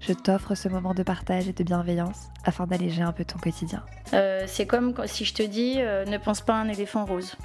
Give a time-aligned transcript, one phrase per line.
[0.00, 3.82] je t'offre ce moment de partage et de bienveillance afin d'alléger un peu ton quotidien.
[4.14, 7.36] Euh, c'est comme si je te dis euh, ne pense pas à un éléphant rose.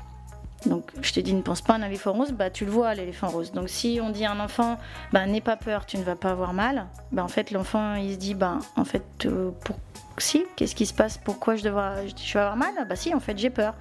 [0.65, 2.93] Donc je te dis ne pense pas à un éléphant rose, bah tu le vois
[2.93, 3.51] l'éléphant rose.
[3.51, 4.77] Donc si on dit à un enfant
[5.11, 8.13] bah n'aie pas peur, tu ne vas pas avoir mal, bah en fait l'enfant il
[8.13, 9.77] se dit bah en fait euh, pour
[10.19, 11.17] si, qu'est-ce qui se passe?
[11.17, 12.69] Pourquoi je devrais, je vais avoir mal?
[12.87, 13.73] Bah si, en fait, j'ai peur.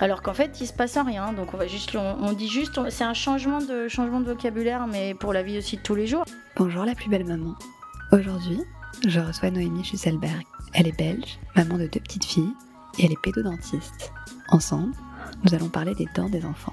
[0.00, 1.32] Alors qu'en fait, il se passe rien.
[1.32, 5.14] Donc on va juste, on, dit juste, c'est un changement de changement de vocabulaire, mais
[5.14, 6.24] pour la vie aussi de tous les jours.
[6.56, 7.54] Bonjour la plus belle maman.
[8.10, 8.62] Aujourd'hui,
[9.06, 10.42] je reçois Noémie Schusselberg.
[10.72, 12.54] Elle est belge, maman de deux petites filles,
[12.98, 14.12] et elle est pédodontiste.
[14.48, 14.94] Ensemble,
[15.44, 16.72] nous allons parler des dents des enfants.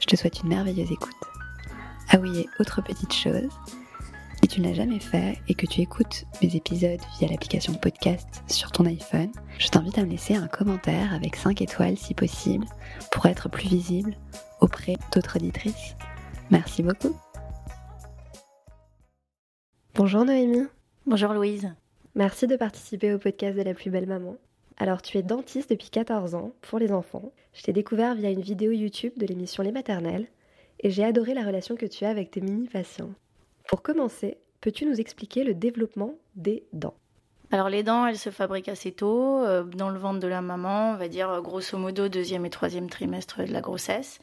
[0.00, 1.14] Je te souhaite une merveilleuse écoute.
[2.10, 3.48] Ah oui, et autre petite chose,
[4.42, 8.42] si tu ne l'as jamais fait et que tu écoutes mes épisodes via l'application podcast
[8.48, 12.66] sur ton iPhone, je t'invite à me laisser un commentaire avec 5 étoiles si possible
[13.12, 14.16] pour être plus visible
[14.60, 15.94] auprès d'autres auditrices.
[16.50, 17.16] Merci beaucoup.
[19.94, 20.68] Bonjour Noémie.
[21.04, 21.70] Bonjour Louise.
[22.14, 24.38] Merci de participer au podcast de la plus belle maman.
[24.78, 27.30] Alors tu es dentiste depuis 14 ans pour les enfants.
[27.52, 30.28] Je t'ai découvert via une vidéo YouTube de l'émission Les Maternelles
[30.80, 33.12] et j'ai adoré la relation que tu as avec tes mini-patients.
[33.68, 36.96] Pour commencer, peux-tu nous expliquer le développement des dents?
[37.52, 40.92] Alors les dents, elles se fabriquent assez tôt, euh, dans le ventre de la maman,
[40.92, 44.20] on va dire euh, grosso modo deuxième et troisième trimestre de la grossesse.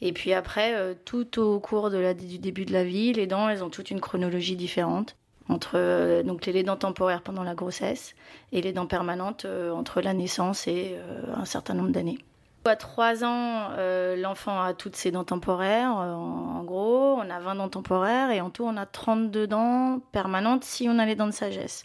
[0.00, 3.62] Et puis après, euh, tout au cours du début de la vie, les dents, elles
[3.62, 5.16] ont toute une chronologie différente
[5.50, 8.14] entre donc les dents temporaires pendant la grossesse
[8.52, 10.96] et les dents permanentes entre la naissance et
[11.34, 12.18] un certain nombre d'années.
[12.66, 15.98] À 3 ans, euh, l'enfant a toutes ses dents temporaires.
[15.98, 20.00] Euh, en, gros, on a 20 dents temporaires et en tout, on a 32 dents
[20.12, 21.84] permanentes si on a les dents de sagesse.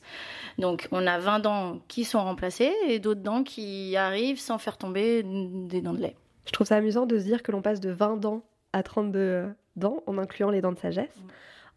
[0.58, 4.78] Donc, on a 20 dents qui sont remplacées et d'autres dents qui arrivent sans faire
[4.78, 6.16] tomber des dents de lait.
[6.46, 8.44] Je trouve ça amusant de se dire que l'on passe de 20 dents
[8.74, 9.48] à 32
[9.78, 11.24] dents en incluant les dents de sagesse.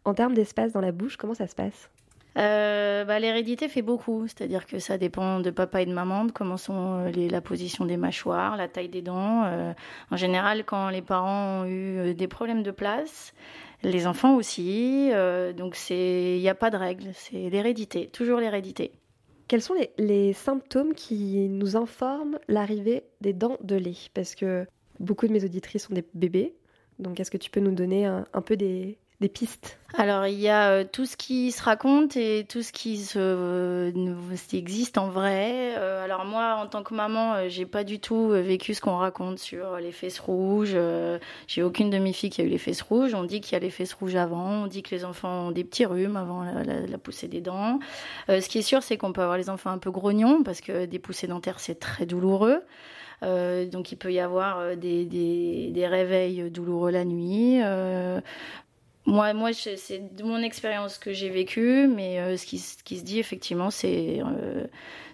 [0.03, 1.89] En termes d'espace dans la bouche, comment ça se passe?
[2.37, 6.31] Euh, bah, L'hérédité fait beaucoup, c'est-à-dire que ça dépend de papa et de maman, de
[6.31, 9.43] comment sont euh, la position des mâchoires, la taille des dents.
[9.45, 9.73] Euh,
[10.11, 13.33] en général, quand les parents ont eu des problèmes de place,
[13.81, 15.09] les enfants aussi,
[15.55, 18.91] donc il n'y a pas de règle, c'est l'hérédité, toujours l'hérédité.
[19.47, 23.95] Quels sont les, les, symptômes qui nous informent l'arrivée des dents de lait?
[24.13, 24.67] Parce que
[24.99, 26.55] beaucoup de mes auditrices sont des bébés,
[26.99, 30.47] donc est-ce que tu peux nous donner un peu des, des pistes Alors, il y
[30.47, 33.91] a euh, tout ce qui se raconte et tout ce qui, se, euh,
[34.53, 35.75] existe en vrai.
[35.77, 39.37] Euh, alors, moi, en tant que maman, j'ai pas du tout vécu ce qu'on raconte
[39.37, 40.77] sur les fesses rouges.
[41.47, 43.13] j'ai aucune de mes filles qui a eu les fesses rouges.
[43.13, 44.63] On dit qu'il y a les fesses rouges avant.
[44.63, 47.79] On dit que les enfants ont des petits rhumes avant la, poussée des dents.
[48.27, 50.85] ce qui est sûr, c'est qu'on peut avoir les enfants un peu grognons parce que
[50.85, 52.61] des poussées dentaires, c'est très douloureux.
[53.21, 57.59] donc il peut y avoir des, des, réveils douloureux la nuit.
[59.09, 63.03] Moi, moi c'est de mon expérience que j'ai vécue, mais euh, ce, qui, qui, se
[63.03, 64.67] dit effectivement, c'est euh,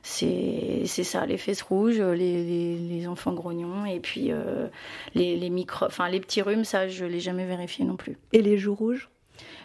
[0.04, 4.68] c'est ça, les fesses rouges, les, les, enfants grognons, et puis euh,
[5.14, 8.18] les, les, micro, enfin les petits rhumes, ça, je l'ai jamais vérifié non plus.
[8.34, 9.10] Et les joues rouges?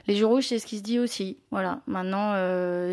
[0.06, 1.36] Les joues rouges, c'est ce qui se dit aussi.
[1.50, 1.80] Voilà.
[1.86, 2.32] Maintenant,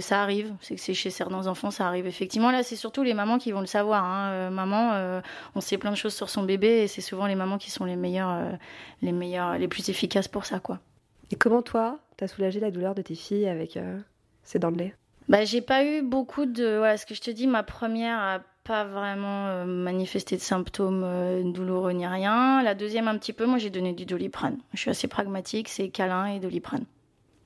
[0.01, 0.53] ça arrive.
[0.61, 2.51] C'est que c'est chez certains enfants, ça arrive effectivement.
[2.51, 4.03] Là, c'est surtout les mamans qui vont le savoir.
[4.03, 4.49] Hein.
[4.51, 5.21] maman,
[5.55, 7.85] on sait plein de choses sur son bébé, et c'est souvent les mamans qui sont
[7.85, 8.57] les meilleures,
[9.01, 10.79] les meilleures, les plus efficaces pour ça, quoi.
[11.31, 13.99] Et comment toi, t'as soulagé la douleur de tes filles avec euh,
[14.43, 14.93] ces dents de lait?
[15.27, 16.77] Bah, j'ai pas eu beaucoup de.
[16.77, 21.03] Voilà, ce que je te dis, ma première a pas vraiment euh, manifesté de symptômes
[21.05, 22.63] euh, douloureux ni rien.
[22.63, 24.57] La deuxième, un petit peu, moi j'ai donné du doliprane.
[24.73, 26.85] Je suis assez pragmatique, c'est câlin et doliprane.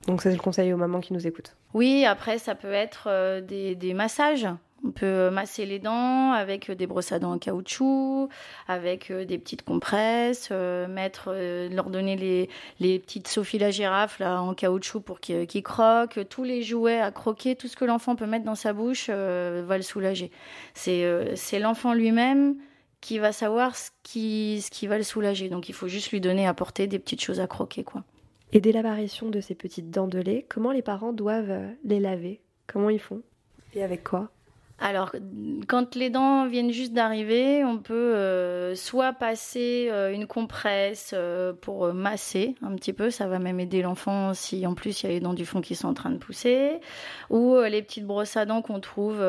[0.06, 1.56] Donc, ça, c'est le conseil aux mamans qui nous écoutent.
[1.74, 4.48] Oui, après, ça peut être des, des massages.
[4.84, 8.28] On peut masser les dents avec des brosses à dents en caoutchouc,
[8.66, 10.88] avec euh, des petites compresses, euh,
[11.28, 12.48] euh, leur donner les,
[12.80, 16.24] les petites Sophie la girafe là, en caoutchouc pour qu'ils croquent.
[16.28, 19.76] Tous les jouets à croquer, tout ce que l'enfant peut mettre dans sa bouche va
[19.76, 20.30] le soulager.
[20.74, 22.56] C'est l'enfant lui-même
[23.00, 25.48] qui va savoir ce qui, ce qui va le soulager.
[25.48, 27.84] Donc il faut juste lui donner à porter des petites choses à croquer.
[27.84, 28.02] quoi.
[28.52, 32.40] Et dès l'apparition de ces petites dents de lait, comment les parents doivent les laver?
[32.66, 33.22] Comment ils font?
[33.74, 34.30] Et avec quoi?
[34.82, 35.12] Alors,
[35.68, 41.52] quand les dents viennent juste d'arriver, on peut euh, soit passer euh, une compresse euh,
[41.52, 45.08] pour masser un petit peu, ça va même aider l'enfant si en plus il y
[45.08, 46.80] a les dents du fond qui sont en train de pousser,
[47.30, 49.22] ou les petites brosses à dents qu'on trouve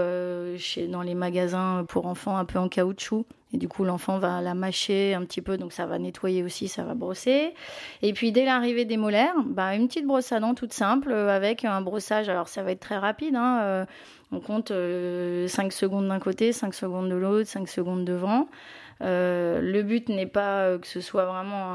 [0.58, 3.28] chez, dans les magasins pour enfants un peu en caoutchouc.
[3.54, 6.68] Et du coup, l'enfant va la mâcher un petit peu, donc ça va nettoyer aussi,
[6.68, 7.54] ça va brosser.
[8.02, 11.64] Et puis, dès l'arrivée des molaires, bah, une petite brosse à dents toute simple avec
[11.64, 12.30] un brossage.
[12.30, 13.36] Alors, ça va être très rapide.
[13.36, 13.86] Hein,
[14.34, 18.48] on compte 5 euh, secondes d'un côté, 5 secondes de l'autre, 5 secondes devant.
[19.02, 21.72] Euh, le but n'est pas euh, que ce soit vraiment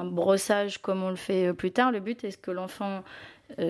[0.00, 1.92] un, brossage comme on le fait plus tard.
[1.92, 3.02] Le but est que l'enfant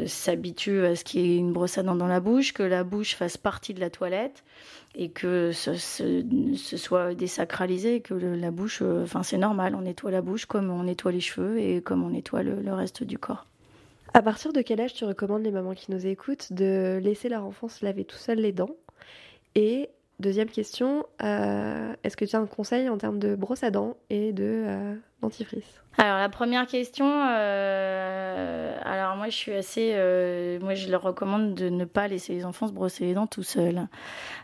[0.06, 2.82] s'habitue à ce qu'il y ait une brosse à dents dans la bouche, que la
[2.82, 4.42] bouche fasse partie de la toilette
[4.94, 5.76] et que ce,
[6.76, 11.12] soit désacralisé, que la bouche, enfin c'est normal, on nettoie la bouche comme on nettoie
[11.12, 13.46] les cheveux et comme on nettoie le reste du corps.
[14.16, 17.44] À partir de quel âge tu recommandes les mamans qui nous écoutent de laisser leur
[17.44, 18.74] enfant laver tout seul les dents?
[19.54, 19.90] Et
[20.20, 23.98] deuxième question, euh, est-ce que tu as un conseil en termes de brosse à dents
[24.08, 25.82] et de euh, dentifrice?
[25.98, 29.94] Alors la première question, euh, alors moi je suis assez,
[30.60, 33.42] moi je leur recommande de ne pas laisser les enfants se brosser les dents tout
[33.42, 33.88] seuls.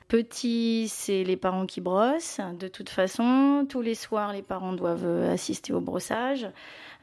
[0.08, 2.40] Petit, c'est les parents qui brossent.
[2.58, 6.49] De toute façon, tous les soirs les parents doivent assister au brossage.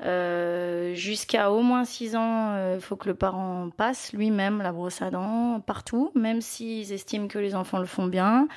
[0.02, 4.72] Euh, jusqu'à au moins 6 ans, il euh, faut que le parent passe lui-même la
[4.72, 8.48] brosse à dents partout, même s'ils estiment que les enfants le font bien,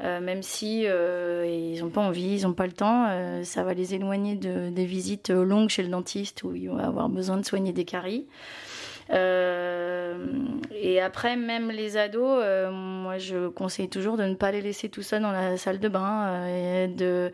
[0.00, 3.08] euh, même si ils n'ont pas envie, ils n'ont pas le temps,
[3.42, 7.08] ça va les éloigner de, des visites longues chez le dentiste où ils vont avoir
[7.08, 8.26] besoin de soigner des caries.
[9.10, 10.26] Euh,
[10.74, 12.70] et après, même les ados, euh,
[13.12, 15.88] moi je conseille toujours de ne pas les laisser tout seuls dans la salle de
[15.88, 16.46] bain.
[16.46, 17.28] Euh,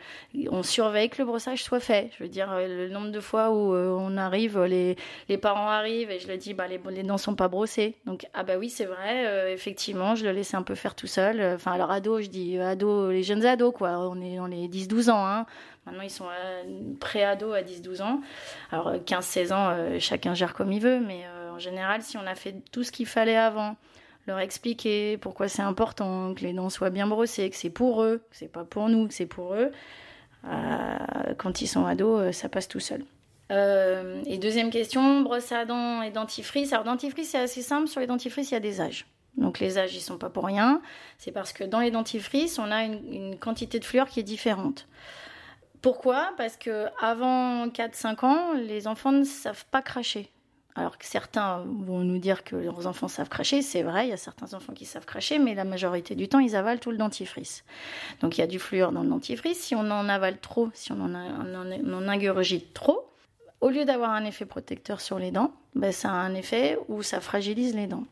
[0.51, 2.11] on surveille que le brossage soit fait.
[2.19, 4.97] Je veux dire, le nombre de fois où on arrive, les,
[5.41, 7.95] parents arrivent et je leur dis, bah, les, les dents sont pas brossées.
[8.07, 11.41] Donc, ah bah oui, c'est vrai, effectivement, je le laissais un peu faire tout seul.
[11.55, 14.01] Enfin, alors ado, je dis ado, les jeunes ados, quoi.
[14.01, 15.25] On est dans les 10-12 ans.
[15.25, 15.47] Hein.
[15.87, 16.27] Maintenant, ils sont
[16.99, 18.21] pré-ados à 10-12 ans.
[18.73, 22.57] Alors, 15-16 ans, chacun gère comme il veut, mais en général, si on a fait
[22.73, 23.77] tout ce qu'il fallait avant,
[24.29, 28.23] leur expliquer pourquoi c'est important, que les dents soient bien brossées, que c'est pour eux,
[28.31, 29.73] que c'est pas pour nous, que c'est pour eux,
[30.45, 33.05] euh, quand ils sont ados, euh, ça passe tout seul.
[33.51, 36.73] Euh, et deuxième question, brosse à dents et dentifrice.
[36.73, 37.89] Alors dentifrice, c'est assez simple.
[37.89, 39.07] Sur les dentifrices, il y a des âges.
[39.37, 40.83] Donc les âges, ils sont pas pour rien.
[41.17, 44.25] C'est parce que dans les dentifrices, on a une, une quantité de fluor qui est
[44.25, 44.87] différente.
[45.81, 46.31] Pourquoi?
[46.37, 50.31] Parce que avant 4-5 ans, les enfants ne savent pas cracher.
[50.79, 54.13] Alors que certains vont nous dire que leurs enfants savent cracher, c'est vrai, il y
[54.13, 56.97] a certains enfants qui savent cracher, mais la majorité du temps, ils avalent tout le
[56.97, 57.65] dentifrice.
[58.21, 59.59] Donc il y a du fluor dans le dentifrice.
[59.59, 63.11] Si on en avale trop, si on en, en, ingurgite trop,
[63.61, 67.03] au lieu d'avoir un effet protecteur sur les dents, ben, ça a un effet où
[67.03, 68.05] ça fragilise les dents.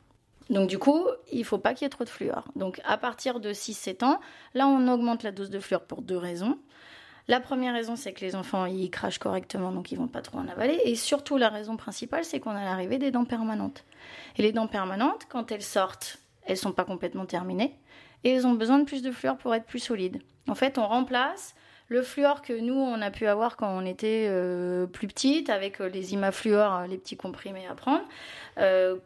[0.51, 2.49] Donc du coup, il faut pas qu'il y ait trop de fluor.
[2.57, 4.19] Donc à partir de 6-7 ans,
[4.55, 6.59] là on augmente la dose de fluor pour deux raisons.
[7.29, 10.39] La première raison, c'est que les enfants, ils crachent correctement, donc ils vont pas trop
[10.39, 10.81] en avaler.
[10.85, 13.85] Et surtout, la raison principale, c'est qu'on a l'arrivée des dents permanentes.
[14.37, 17.75] Et les dents permanentes, quand elles sortent, elles sont pas complètement terminées.
[18.23, 20.23] Et elles ont besoin de plus de fluor pour être plus solides.
[20.49, 21.57] En fait, on remplace
[21.89, 25.81] le fluor que nous, on a pu avoir quand on était euh, plus petite, avec
[25.81, 28.05] euh, les imafluor, euh, les petits comprimés à prendre,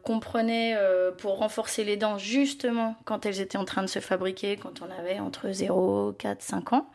[0.03, 0.77] qu'on prenait
[1.17, 4.89] pour renforcer les dents justement quand elles étaient en train de se fabriquer, quand on
[4.97, 6.89] avait entre 0, 4, 5 ans.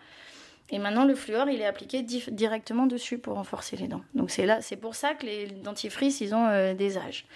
[0.71, 4.03] Et maintenant, le fluor, il est appliqué directement dessus pour renforcer les dents.
[4.15, 7.27] Donc c'est là, c'est pour ça que les dentifrices, ils ont euh, des âges.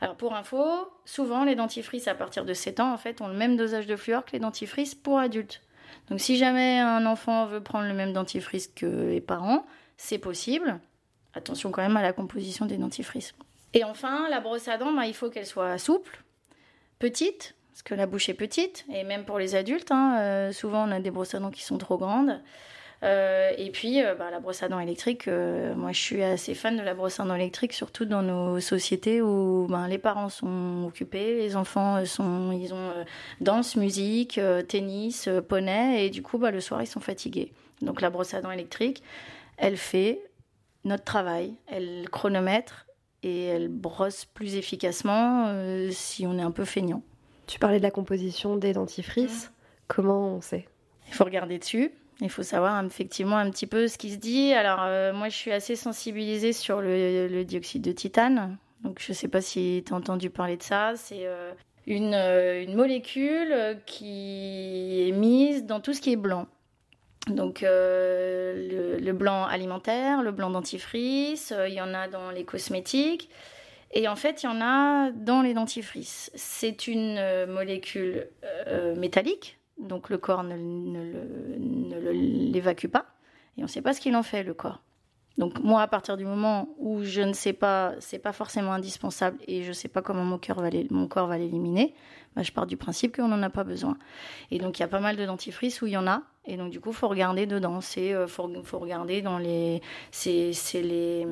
[0.00, 0.64] Alors pour info,
[1.04, 3.96] souvent les dentifrices à partir de 7 ans, en fait, ont le même dosage de
[3.96, 5.60] fluor que les dentifrices pour adultes.
[6.08, 9.66] Donc si jamais un enfant veut prendre le même dentifrice que les parents,
[9.96, 10.80] c'est possible.
[11.34, 13.34] Attention quand même à la composition des dentifrices.
[13.74, 16.22] Et enfin, la brosse à dents, bah, il faut qu'elle soit souple,
[16.98, 20.88] petite, parce que la bouche est petite, et même pour les adultes, hein, euh, souvent
[20.88, 22.40] on a des brosses à dents qui sont trop grandes.
[23.04, 26.54] Euh, et puis, euh, bah, la brosse à dents électrique, euh, moi je suis assez
[26.54, 30.28] fan de la brosse à dents électrique, surtout dans nos sociétés où ben, les parents
[30.28, 32.92] sont occupés, les enfants sont, ils ont
[33.40, 37.52] danse, musique, tennis, poney, et du coup, bah, le soir ils sont fatigués.
[37.82, 39.04] Donc la brosse à dents électrique,
[39.58, 40.20] elle fait
[40.84, 42.86] notre travail, elle chronomètre
[43.22, 45.52] et elle brosse plus efficacement
[45.92, 47.02] si on est un peu feignant.
[47.46, 49.52] Tu parlais de la composition des dentifrices.
[49.86, 50.66] Comment on sait?
[51.06, 51.92] Il faut regarder dessus.
[52.20, 54.52] Il faut savoir effectivement un petit peu ce qui se dit.
[54.52, 58.56] Alors euh, moi je suis assez sensibilisée sur le, dioxyde de titane.
[58.82, 60.94] Donc je ne sais pas si tu as entendu parler de ça.
[60.96, 61.52] C'est euh,
[61.88, 66.46] euh, une, molécule qui est mise dans tout ce qui est blanc.
[67.28, 73.28] Donc le, blanc alimentaire, le blanc dentifrice, il y en a dans les cosmétiques.
[73.92, 76.30] Et en fait, il y en a dans les dentifrices.
[76.34, 78.28] C'est une molécule
[78.96, 83.06] métallique, donc le corps ne, ne l'évacue pas,
[83.56, 84.80] et on ne sait pas ce qu'il en fait, le corps.
[85.38, 89.38] Donc moi, à partir du moment où je ne sais pas, c'est pas forcément indispensable
[89.46, 91.94] et je ne sais pas comment mon, va mon corps va l'éliminer,
[92.34, 93.96] bah, je pars du principe qu'on n'en a pas besoin.
[94.50, 96.22] Et donc il y a pas mal de dentifrice où il y en a.
[96.44, 97.80] Et donc du coup, faut regarder dedans.
[97.80, 99.80] C'est euh, faut, faut, regarder dans les
[100.10, 101.24] c'est les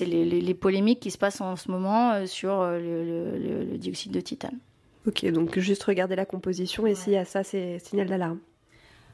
[0.00, 4.20] les, les, polémiques qui se passent en ce moment euh, sur euh, le, dioxyde de
[4.20, 4.58] titane.
[5.06, 8.38] Ok, donc juste regarder la composition et s'il y a ça, c'est signal d'alarme.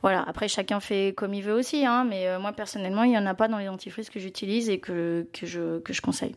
[0.02, 3.18] Voilà, après chacun fait comme il veut aussi, hein, mais euh, moi personnellement, il n'y
[3.18, 6.36] en a pas dans les dentifrices que j'utilise et que, que, je, que je conseille.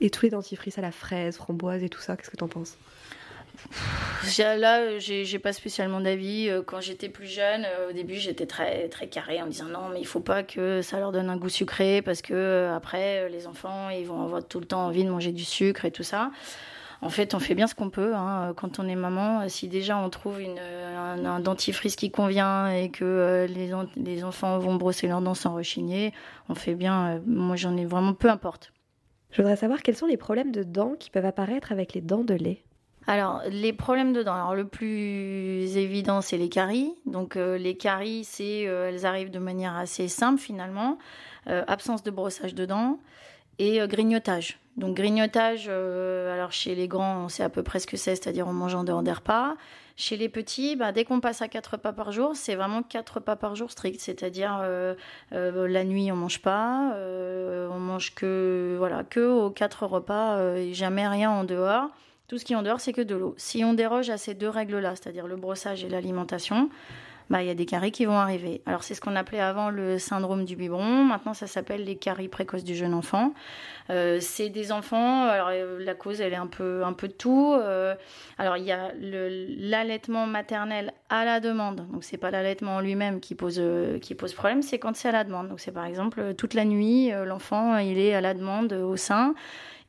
[0.00, 2.48] Et tous les dentifrices à la fraise, framboise et tout ça, qu'est-ce que tu en
[2.48, 2.76] penses
[4.38, 6.48] Là, j'ai pas spécialement d'avis.
[6.50, 9.66] Euh, quand j'étais plus jeune, euh, au début, j'étais très très carré en me disant
[9.66, 13.28] non, mais il faut pas que ça leur donne un goût sucré parce que après,
[13.28, 16.02] les enfants, ils vont avoir tout le temps envie de manger du sucre et tout
[16.02, 16.32] ça.
[17.00, 18.14] En fait, on fait bien ce qu'on peut.
[18.14, 18.54] Hein.
[18.56, 23.04] Quand on est maman, si déjà on trouve une, un, dentifrice qui convient et que
[23.04, 26.12] euh, les, les, enfants vont brosser leurs dents sans rechigner,
[26.48, 27.16] on fait bien.
[27.16, 28.72] Euh, moi, j'en ai vraiment peu importe.
[29.30, 32.24] Je voudrais savoir quels sont les problèmes de dents qui peuvent apparaître avec les dents
[32.24, 32.62] de lait.
[33.06, 34.34] Alors, les problèmes de dents.
[34.34, 36.94] Alors, le plus évident, c'est les caries.
[37.04, 40.98] Donc, euh, les caries, c'est, elles arrivent de manière assez simple finalement.
[41.46, 42.98] absence de brossage de dents
[43.58, 44.58] et grignotage.
[44.76, 48.16] Donc grignotage, euh, alors chez les grands, on sait à peu près ce que c'est,
[48.16, 49.54] c'est-à-dire en mangeant dehors des repas.
[49.96, 53.08] Chez les petits, bah, dès qu'on passe à 4 repas par jour, c'est vraiment 4
[53.10, 54.96] repas par jour strict, c'est-à-dire euh,
[55.32, 56.92] euh, la nuit on mange pas,
[57.70, 61.90] on mange que voilà que aux 4 repas et jamais rien en dehors.
[62.26, 63.34] Tout ce qui est en dehors, c'est que de l'eau.
[63.36, 66.70] Si on déroge à ces deux règles-là, c'est-à-dire le brossage et l'alimentation,
[67.30, 68.62] bah, il y a des caries qui vont arriver.
[68.66, 72.28] Alors c'est ce qu'on appelait avant le syndrome du biberon, maintenant ça s'appelle les caries
[72.28, 73.32] précoces du jeune enfant.
[73.90, 77.12] Euh, c'est des enfants, alors euh, la cause elle est un peu, un peu de
[77.12, 77.54] tout.
[77.54, 77.94] Euh,
[78.38, 83.20] alors il y a l'allaitement maternel à la demande, donc c'est pas l'allaitement en lui-même
[83.20, 83.62] qui pose,
[84.00, 85.48] qui pose problème, c'est quand c'est à la demande.
[85.48, 89.34] Donc c'est par exemple toute la nuit, l'enfant il est à la demande au sein.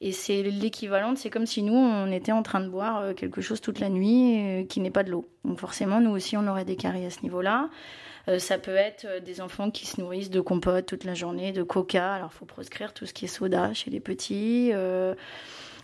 [0.01, 3.41] Et c'est l'équivalent, c'est comme si nous, on était en train de boire euh, quelque
[3.41, 5.29] chose toute la nuit euh, qui n'est pas de l'eau.
[5.45, 7.69] Donc forcément, nous aussi, on aurait des caries à ce niveau-là.
[8.27, 11.63] Euh, ça peut être des enfants qui se nourrissent de compote toute la journée, de
[11.63, 12.13] coca.
[12.13, 14.71] Alors, faut proscrire tout ce qui est soda chez les petits.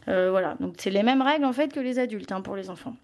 [0.07, 2.95] voilà, donc c'est les mêmes règles en fait que les adultes hein, pour les enfants.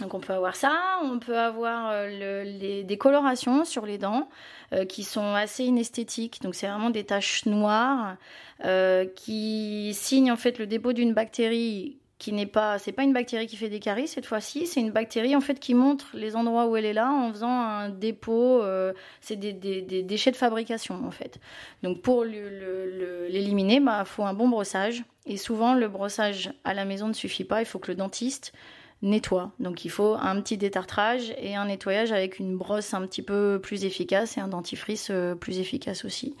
[0.00, 4.28] Donc on peut avoir ça, on peut avoir euh, des colorations sur les dents
[4.72, 6.42] euh, qui sont assez inesthétiques.
[6.42, 8.16] Donc c'est vraiment des taches noires
[8.64, 13.12] euh, qui signent en fait le dépôt d'une bactérie qui n'est pas, c'est pas une
[13.12, 16.34] bactérie qui fait des caries cette fois-ci, c'est une bactérie en fait qui montre les
[16.34, 18.62] endroits où elle est là en faisant un dépôt,
[19.20, 21.38] c'est des, déchets de fabrication en fait.
[21.82, 26.86] Donc pour l'éliminer, il bah, faut un bon brossage et souvent le brossage à la
[26.86, 28.54] maison ne suffit pas, il faut que le dentiste
[29.02, 29.52] nettoie.
[29.60, 33.60] Donc il faut un petit détartrage et un nettoyage avec une brosse un petit peu
[33.62, 36.34] plus efficace et un dentifrice euh, plus efficace aussi.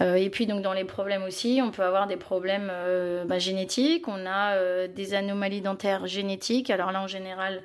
[0.00, 3.38] Euh, et puis donc dans les problèmes aussi, on peut avoir des problèmes euh, bah,
[3.38, 4.08] génétiques.
[4.08, 6.70] On a des anomalies dentaires génétiques.
[6.70, 7.62] Alors là en général,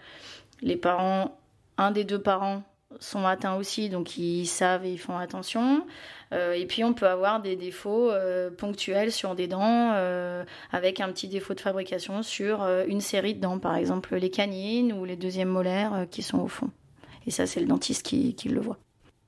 [0.61, 1.37] les parents,
[1.77, 2.63] un des deux parents
[2.99, 5.85] sont atteints aussi, donc ils savent et ils font attention.
[6.31, 10.99] Euh, et puis on peut avoir des défauts euh, ponctuels sur des dents, euh, avec
[10.99, 15.05] un petit défaut de fabrication sur une série de dents, par exemple les canines ou
[15.05, 16.69] les deuxièmes molaires qui sont au fond.
[17.25, 18.77] Et ça, c'est le dentiste qui, qui, le voit.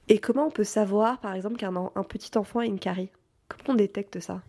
[0.08, 3.10] Et comment on peut savoir, par exemple, qu'un un petit enfant a une carie?
[3.48, 4.42] Comment on détecte ça?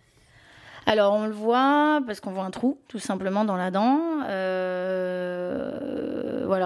[0.87, 4.01] Alors on le voit parce qu'on voit un trou tout simplement dans la dent.
[4.29, 6.02] Euh,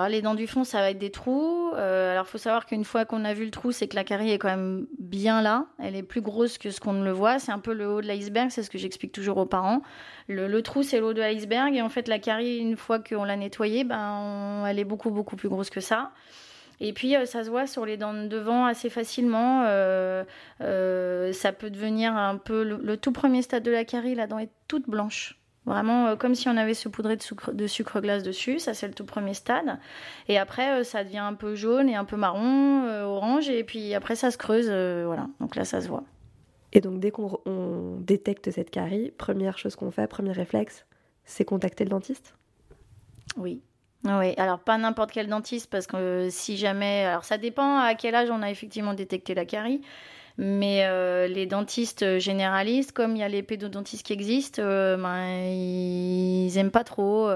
[0.09, 1.73] les dents du fond ça va être des trous.
[1.75, 4.31] Euh, alors faut savoir qu'une fois qu'on a vu le trou, c'est que la carie
[4.31, 5.67] est quand même bien là.
[5.79, 7.39] Elle est plus grosse que ce qu'on ne le voit.
[7.39, 9.83] C'est un peu le haut de l'iceberg, c'est ce que j'explique toujours aux parents.
[10.29, 13.25] Le, trou c'est le haut de l'iceberg et en fait la carie une fois qu'on
[13.25, 16.13] l'a nettoyée, ben elle est beaucoup beaucoup plus grosse que ça.
[16.81, 19.65] Et puis, euh, ça se voit sur les dents de devant assez facilement.
[19.67, 20.25] Euh,
[20.61, 24.15] euh, ça peut devenir un peu le, tout premier stade de la carie.
[24.15, 25.39] La dent est toute blanche.
[25.67, 28.59] Vraiment comme si on avait saupoudré de sucre, de sucre glace dessus.
[28.59, 29.79] Ça, c'est le tout premier stade.
[30.29, 33.51] Et après, ça devient un peu jaune et un peu marron, orange.
[33.51, 34.67] Et puis après, ça se creuse.
[34.67, 35.27] voilà.
[35.41, 36.05] Donc là, ça se voit.
[36.73, 40.87] Et donc, dès qu'on détecte cette carie, première chose qu'on fait, premier réflexe,
[41.25, 42.35] c'est contacter le dentiste?
[43.37, 43.61] Oui.
[44.05, 47.95] Oui, alors pas n'importe quel dentiste parce que euh, si jamais, alors ça dépend à
[47.95, 49.81] quel âge on a effectivement détecté la carie,
[50.39, 55.27] mais euh, les dentistes généralistes, comme il y a les pédodontistes qui existent, euh, ben,
[55.49, 57.31] ils aiment pas trop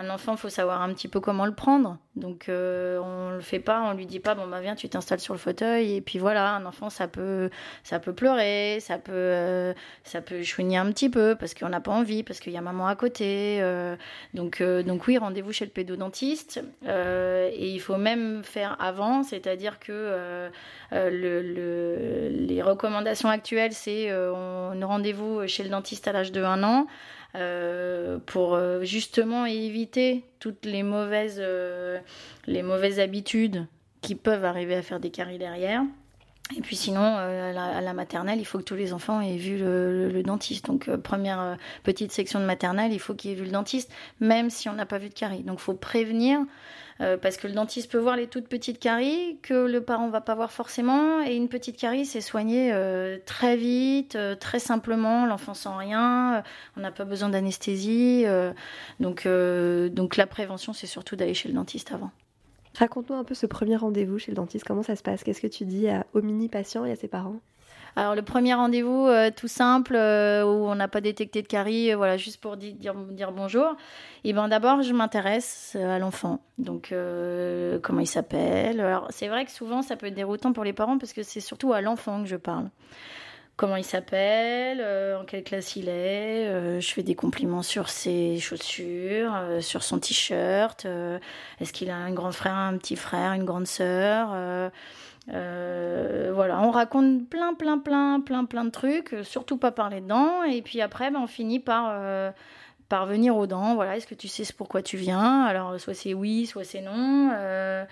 [0.00, 1.98] un enfant, faut savoir un petit peu comment le prendre.
[2.16, 5.20] Donc euh, on le fait pas, on lui dit pas bon bah viens, tu t'installes
[5.20, 7.50] sur le fauteuil et puis voilà, un enfant ça peut
[7.84, 9.72] ça peut pleurer, ça peut euh,
[10.04, 12.60] ça peut chouiner un petit peu parce qu'on n'a pas envie, parce qu'il y a
[12.60, 13.58] maman à côté.
[13.62, 13.94] euh,
[14.34, 19.22] donc euh, donc oui, rendez-vous chez le pédodontiste euh, et il faut même faire avant,
[19.22, 20.50] c'est-à-dire que
[20.92, 26.64] le, le- les recommandations actuelles c'est on rendez-vous chez le dentiste à l'âge de 1
[26.64, 26.86] an
[27.36, 31.98] euh, pour euh, justement éviter toutes les mauvaises, euh,
[32.46, 33.66] les mauvaises habitudes
[34.00, 35.82] qui peuvent arriver à faire des caries derrière.
[36.56, 39.58] Et puis sinon, euh, à, la, maternelle, il faut que tous les enfants aient vu
[39.58, 40.66] le, dentiste.
[40.66, 41.54] Donc euh, première euh,
[41.84, 44.86] petite section de maternelle, il faut qu'ils aient vu le dentiste, même si on n'a
[44.86, 45.42] pas vu de caries.
[45.42, 46.40] Donc faut prévenir,
[47.22, 50.34] parce que le dentiste peut voir les toutes petites caries que le parent va pas
[50.34, 51.22] voir forcément.
[51.22, 52.74] Et une petite carie, c'est soigné
[53.24, 56.42] très vite, très simplement, l'enfant sent rien,
[56.76, 58.26] on n'a pas besoin d'anesthésie.
[59.00, 62.10] donc, donc la prévention, c'est surtout d'aller chez le dentiste avant.
[62.78, 64.64] Raconte-nous un peu ce premier rendez-vous chez le dentiste.
[64.64, 65.24] Comment ça se passe?
[65.24, 67.40] Qu'est-ce que tu dis à, au mini patient et à ses parents?
[67.96, 71.92] Alors le premier rendez-vous euh, tout simple euh, où on n'a pas détecté de carie,
[71.92, 73.74] euh, voilà juste pour di- dire, dire bonjour.
[74.22, 76.38] Et ben d'abord je m'intéresse euh, à l'enfant.
[76.58, 76.94] Donc
[77.82, 78.80] comment il s'appelle?
[78.80, 81.40] Alors c'est vrai que souvent ça peut être déroutant pour les parents parce que c'est
[81.40, 82.70] surtout à l'enfant que je parle.
[83.60, 86.46] Comment il s'appelle, euh, en quelle classe il est.
[86.48, 90.86] euh, je fais des compliments sur ses chaussures, euh, sur son t-shirt.
[91.60, 94.30] Est-ce qu'il a un grand frère, un petit frère, une grande sœur
[95.26, 100.42] voilà, on raconte plein, plein, plein, plein, plein de trucs, surtout pas parler dedans.
[100.42, 101.92] Et puis après, ben, on finit par,
[102.90, 103.74] euh, par venir aux dents.
[103.74, 105.44] Voilà, est-ce que tu sais pourquoi tu viens?
[105.44, 107.30] Alors, soit c'est oui, soit c'est non.
[107.32, 107.84] Euh,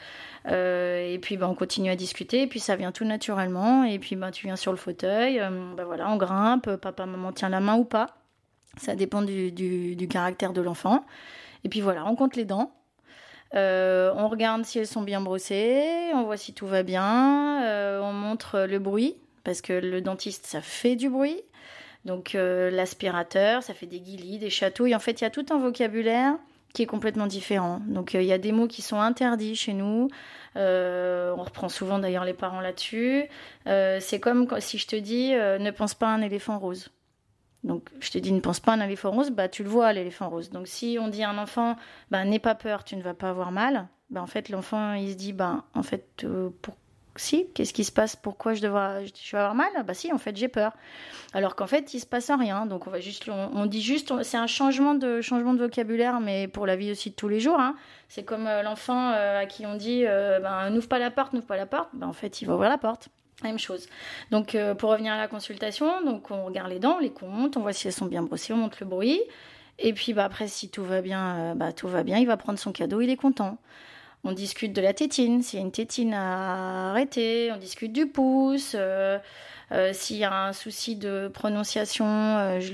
[0.50, 2.42] euh, et puis, ben, on continue à discuter.
[2.42, 3.84] Et puis, ça vient tout naturellement.
[3.84, 5.40] Et puis, ben, tu viens sur le fauteuil.
[5.40, 6.76] euh, ben, voilà, on grimpe.
[6.76, 8.08] Papa, maman tient la main ou pas.
[8.76, 11.04] Ça dépend du, du, du caractère de l'enfant.
[11.64, 12.72] Et puis voilà, on compte les dents.
[13.54, 18.66] On regarde si elles sont bien brossées, on voit si tout va bien, on montre
[18.68, 21.40] le bruit, parce que le dentiste, ça fait du bruit.
[22.04, 24.94] Donc euh, l'aspirateur, ça fait des guilis, des chatouilles.
[24.94, 26.34] En fait, il y a tout un vocabulaire
[26.74, 27.80] qui est complètement différent.
[27.86, 30.08] Donc euh, il y a des mots qui sont interdits chez nous.
[30.56, 33.24] Euh, on reprend souvent d'ailleurs les parents là-dessus.
[33.66, 36.90] C'est comme si je te dis ne pense pas à un éléphant rose.
[37.64, 39.92] Donc je te dis ne pense pas à un éléphant rose, bah tu le vois
[39.92, 40.50] l'éléphant rose.
[40.50, 41.76] Donc si on dit à un enfant
[42.10, 45.10] bah n'aie pas peur, tu ne vas pas avoir mal, bah en fait l'enfant il
[45.10, 46.76] se dit bah en fait euh, pour
[47.20, 48.16] si qu'est-ce qui se passe?
[48.16, 49.68] Pourquoi je devrais je vais avoir mal?
[49.84, 50.72] Bah si en fait j'ai peur.
[51.34, 52.66] Alors qu'en fait il se passe rien.
[52.66, 56.48] Donc on va juste on, dit juste c'est un changement de changement de vocabulaire mais
[56.48, 57.60] pour la vie aussi de tous les jours.
[57.60, 57.74] hein.
[58.08, 61.32] C'est comme euh, l'enfant euh, à qui on dit euh, bah, n'ouvre pas la porte,
[61.32, 61.90] n'ouvre pas la porte.
[61.92, 63.08] Bah en fait il va ouvrir la porte.
[63.44, 63.88] Même chose.
[64.32, 67.60] Donc, pour revenir à la consultation, donc on regarde les dents, on les compte, on
[67.60, 69.20] voit si elles sont bien brossées, on monte le bruit.
[69.78, 72.58] Et puis, bah, après, si tout va bien, bah, tout va bien, il va prendre
[72.58, 73.58] son cadeau, il est content.
[74.24, 78.06] On discute de la tétine, s'il y a une tétine à arrêter, on discute du
[78.06, 78.72] pouce.
[78.74, 79.18] euh,
[79.70, 82.72] euh, s'il y a un souci de prononciation, je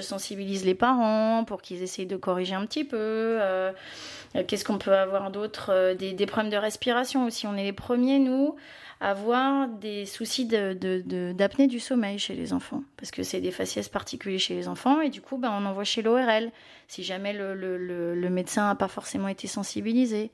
[0.00, 2.96] sensibilise les parents pour qu'ils essayent de corriger un petit peu.
[2.98, 3.72] euh,
[4.46, 7.46] Qu'est-ce qu'on peut avoir d'autre des, des problèmes de respiration aussi.
[7.46, 8.54] On est les premiers, nous,
[9.00, 12.82] avoir des soucis d'apnée du sommeil chez les enfants.
[12.96, 15.00] Parce que c'est des faciès particuliers chez les enfants.
[15.00, 16.50] Et du coup, ben, on envoie chez l'ORL
[16.88, 20.30] si jamais le, le- le- le médecin n'a pas forcément été sensibilisé.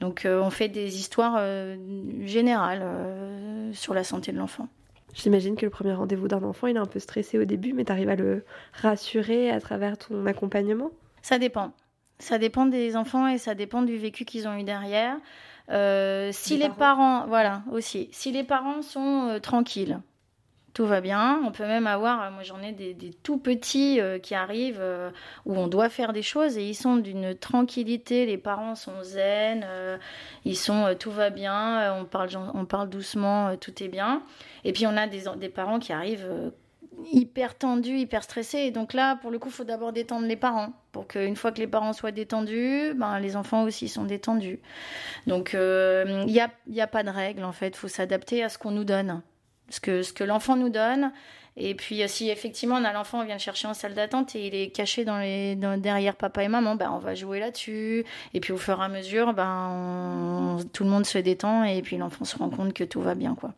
[0.00, 1.76] Donc, euh, on fait des histoires euh,
[2.24, 4.68] générales euh, sur la santé de l'enfant.
[5.14, 7.84] J'imagine que le premier rendez-vous d'un enfant, il est un peu stressé au début, mais
[7.84, 10.90] tu arrives à le rassurer à travers ton accompagnement?
[11.22, 11.72] Ça dépend.
[12.18, 15.16] Ça dépend des enfants et ça dépend du vécu qu'ils ont eu derrière.
[15.70, 17.20] Euh, si les parents.
[17.20, 18.08] parents, voilà, aussi.
[18.12, 20.00] Si les parents sont euh, tranquilles,
[20.74, 21.40] tout va bien.
[21.44, 24.82] On peut même avoir, euh, moi j'en ai des, des tout petits euh, qui arrivent
[25.46, 28.26] où on doit faire des choses et ils sont d'une tranquillité.
[28.26, 29.66] Les parents sont zen,
[30.44, 34.22] ils sont tout va bien, on parle, on parle doucement, tout est bien.
[34.64, 36.52] Et puis on a des, des parents qui arrivent
[37.12, 38.58] hyper tendus, hyper stressés.
[38.58, 40.72] Et donc là, pour le coup, il faut d'abord détendre les parents.
[40.92, 44.60] Pour qu'une fois que les parents soient détendus, ben, les enfants aussi sont détendus.
[45.26, 47.68] Donc euh, il n'y a, y a pas de règle en fait.
[47.68, 49.22] Il faut s'adapter à ce qu'on nous donne.
[49.68, 51.12] Ce que, ce que l'enfant nous donne.
[51.56, 54.34] Et puis euh, si effectivement on a l'enfant, on vient le chercher en salle d'attente
[54.34, 57.38] et il est caché dans les, dans- derrière papa et maman, ben, on va jouer
[57.38, 58.04] là-dessus.
[58.34, 61.96] Et puis au fur et à mesure, ben, tout le monde se détend et puis
[61.98, 63.34] l'enfant se rend compte que tout va bien.
[63.36, 63.52] quoi.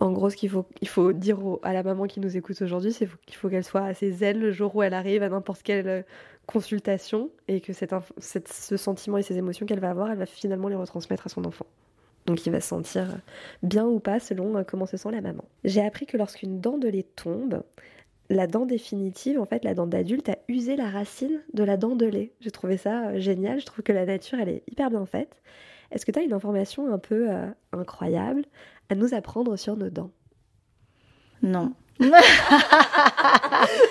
[0.00, 2.92] En gros, ce qu'il faut, il faut dire à la maman qui nous écoute aujourd'hui,
[2.92, 5.88] c'est qu'il faut qu'elle soit assez zen le jour où elle arrive à n'importe quelle
[5.88, 6.02] euh,
[6.46, 10.68] consultation et que cette ce sentiment et ces émotions qu'elle va avoir, elle va finalement
[10.68, 11.66] les retransmettre à son enfant.
[12.26, 13.06] Donc il va se sentir
[13.62, 15.44] bien ou pas selon euh, comment se sent la maman.
[15.64, 17.62] J'ai appris que lorsqu'une dent de lait tombe,
[18.30, 21.96] la dent définitive, en fait, la dent d'adulte, a usé la racine de la dent
[21.96, 22.32] de lait.
[22.40, 23.60] J'ai trouvé ça euh, génial.
[23.60, 25.42] Je trouve que la nature, elle est hyper bien faite.
[25.90, 28.44] Est-ce que tu as une information un peu euh, incroyable
[28.90, 30.10] à nous apprendre sur nos dents
[31.42, 31.72] Non.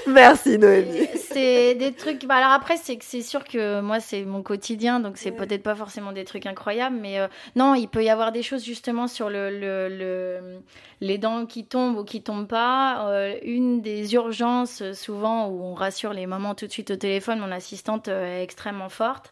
[0.07, 1.07] Merci Noémie.
[1.15, 2.25] C'est des trucs.
[2.25, 5.75] Bah alors après, c'est c'est sûr que moi c'est mon quotidien, donc c'est peut-être pas
[5.75, 9.29] forcément des trucs incroyables, mais euh, non, il peut y avoir des choses justement sur
[9.29, 10.62] le, le, le-
[11.01, 13.07] les dents qui tombent ou qui tombent pas.
[13.12, 17.39] Euh, une des urgences souvent où on rassure les mamans tout de suite au téléphone,
[17.39, 19.31] mon assistante euh, est extrêmement forte.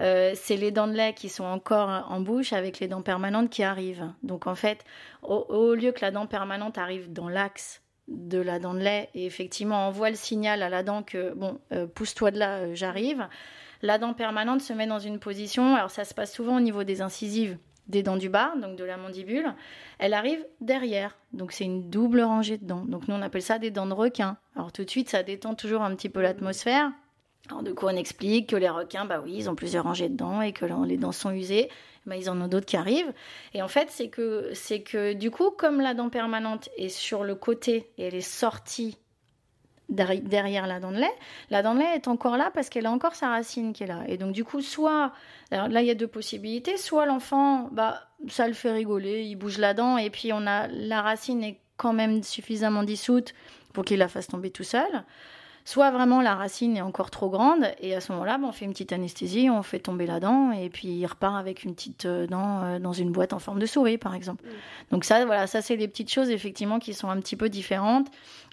[0.00, 3.50] Euh, c'est les dents de lait qui sont encore en bouche avec les dents permanentes
[3.50, 4.12] qui arrivent.
[4.22, 4.84] Donc en fait,
[5.22, 9.26] au, lieu que la dent permanente arrive dans l'axe de la dent de lait et
[9.26, 13.28] effectivement envoie le signal à la dent que bon euh, pousse-toi de là euh, j'arrive
[13.82, 16.84] la dent permanente se met dans une position alors ça se passe souvent au niveau
[16.84, 19.52] des incisives des dents du bas donc de la mandibule
[19.98, 21.18] elle arrive derrière.
[21.32, 22.84] Donc c'est une double rangée de dents.
[22.84, 24.36] Donc nous on appelle ça des dents de requin.
[24.56, 26.92] Alors tout de suite ça détend toujours un petit peu l'atmosphère
[27.48, 30.16] alors du coup on explique que les requins bah oui ils ont plusieurs rangées de
[30.16, 31.70] dents et que les dents sont usées
[32.06, 33.12] bah, ils en ont d'autres qui arrivent
[33.52, 37.22] et en fait, c'est que, c'est que du coup, comme la dent permanente est sur
[37.22, 38.96] le côté et elle est sortie
[39.90, 41.14] derri- derrière la dent de lait,
[41.50, 43.86] la dent de lait est encore là parce qu'elle a encore sa racine qui est
[43.86, 44.04] là.
[44.08, 45.12] Et donc, du coup, soit,
[45.50, 49.58] là, il y a deux possibilités, soit l'enfant, bah, ça le fait rigoler, il bouge
[49.58, 53.34] la dent et puis on a, la racine est quand même suffisamment dissoute
[53.74, 55.04] pour qu'il la fasse tomber tout seul.
[55.68, 58.70] Soit vraiment la racine est encore trop grande et à ce moment-là, on fait une
[58.70, 62.26] petite anesthésie, on fait tomber la dent et puis il repart avec une petite euh,
[62.26, 64.42] dent euh, dans une boîte en forme de souris, par exemple.
[64.90, 68.06] Donc ça, voilà, ça c'est des petites choses effectivement qui sont un petit peu différentes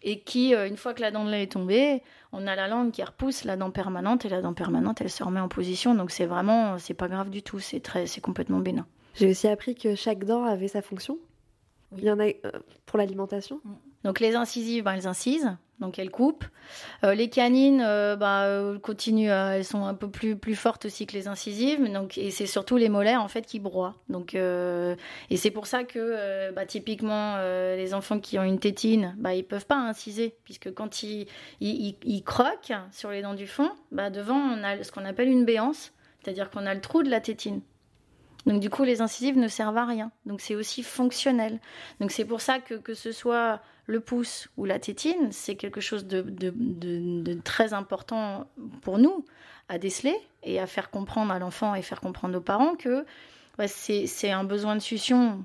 [0.04, 2.68] et qui, euh, une fois que la dent de lait est tombée, on a la
[2.68, 5.96] langue qui repousse la dent permanente et la dent permanente, elle se remet en position.
[5.96, 8.86] Donc c'est vraiment, c'est pas grave du tout, c'est très, c'est complètement bénin.
[9.14, 11.18] J'ai aussi appris que chaque dent avait sa fonction.
[11.94, 12.00] Oui.
[12.02, 12.52] Il y en a euh,
[12.86, 13.62] pour l'alimentation.
[14.04, 16.46] Donc les incisives, ben, elles incisent, donc elles coupent.
[17.04, 21.06] Euh, les canines, euh, ben, euh, continuent, elles sont un peu plus, plus fortes aussi
[21.06, 21.84] que les incisives.
[21.92, 23.96] Donc, et c'est surtout les molaires en fait qui broient.
[24.10, 27.38] Donc, et c'est pour ça que bah, typiquement
[27.76, 31.28] les enfants qui ont une tétine, bah, ils peuvent pas inciser puisque quand ils,
[31.60, 35.06] ils, ils- ils croquent sur les dents du fond, bah, devant on a ce qu'on
[35.06, 35.92] appelle une béance,
[36.24, 37.62] c'est-à-dire qu'on a le trou de la tétine.
[38.46, 40.12] Donc du coup, les incisives ne servent à rien.
[40.26, 41.60] Donc c'est aussi fonctionnel.
[42.00, 45.82] Donc c'est pour ça que que ce soit le pouce ou la tétine, c'est quelque
[45.82, 48.48] chose de, de, très important
[48.82, 49.26] pour nous
[49.70, 53.06] à déceler et à faire comprendre à l'enfant et faire comprendre aux parents que
[53.60, 55.44] ouais, c'est un besoin de succion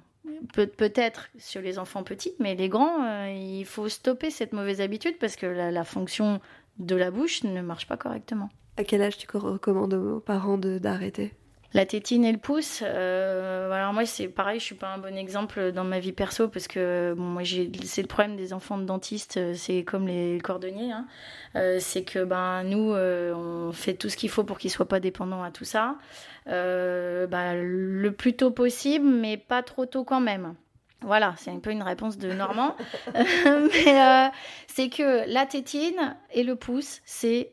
[0.55, 4.81] peut- peut-être sur les enfants petits, mais les grands, euh, il faut stopper cette mauvaise
[4.81, 6.41] habitude parce que la, la fonction
[6.79, 8.49] de la bouche ne marche pas correctement.
[8.77, 11.35] À quel âge tu recommandes aux parents d'arrêter?
[11.73, 15.17] La tétine et le pouce, euh, alors moi c'est pareil, je suis pas un bon
[15.17, 18.77] exemple dans ma vie perso parce que bon, moi j'ai c'est le problème des enfants
[18.77, 21.07] de dentistes, euh, c'est comme les cordonniers, hein.
[21.55, 24.89] Euh, c'est que ben nous euh, on fait tout ce qu'il faut pour qu'ils soient
[24.89, 25.95] pas dépendants à tout ça,
[26.47, 30.57] ben, le plus tôt possible, mais pas trop tôt quand même.
[31.03, 32.75] Voilà, c'est un peu une réponse de Normand,
[33.15, 34.31] mais
[34.67, 37.53] c'est que la tétine et le pouce, c'est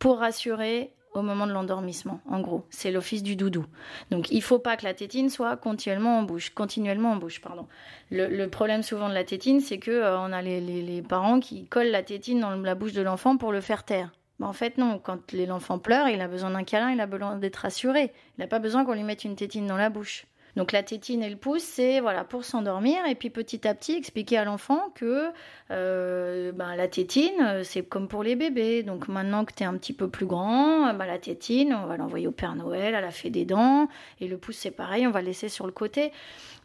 [0.00, 2.64] pour rassurer au moment de l'endormissement, en gros.
[2.70, 3.64] C'est l'office du doudou.
[4.10, 7.66] Donc il faut pas que la tétine soit continuellement en bouche, continuellement en bouche, pardon.
[8.10, 11.90] Le, problème souvent de la tétine, c'est que euh, on a les, parents qui collent
[11.90, 14.12] la tétine dans la bouche de l'enfant pour le faire taire.
[14.40, 14.98] En fait, non.
[14.98, 18.12] Quand l'enfant pleure, il a besoin d'un câlin, il a besoin d'être rassuré.
[18.36, 20.26] Il n'a pas besoin qu'on lui mette une tétine dans la bouche.
[20.58, 23.92] Donc la tétine et le pouce, c'est voilà pour s'endormir et puis petit à petit
[23.92, 25.28] expliquer à l'enfant que
[25.70, 28.82] euh, ben, la tétine, c'est comme pour les bébés.
[28.82, 31.96] Donc maintenant que tu es un petit peu plus grand, ben, la tétine, on va
[31.96, 33.86] l'envoyer au Père Noël, à la fée des dents.
[34.20, 36.10] Et le pouce, c'est pareil, on va le laisser sur le côté.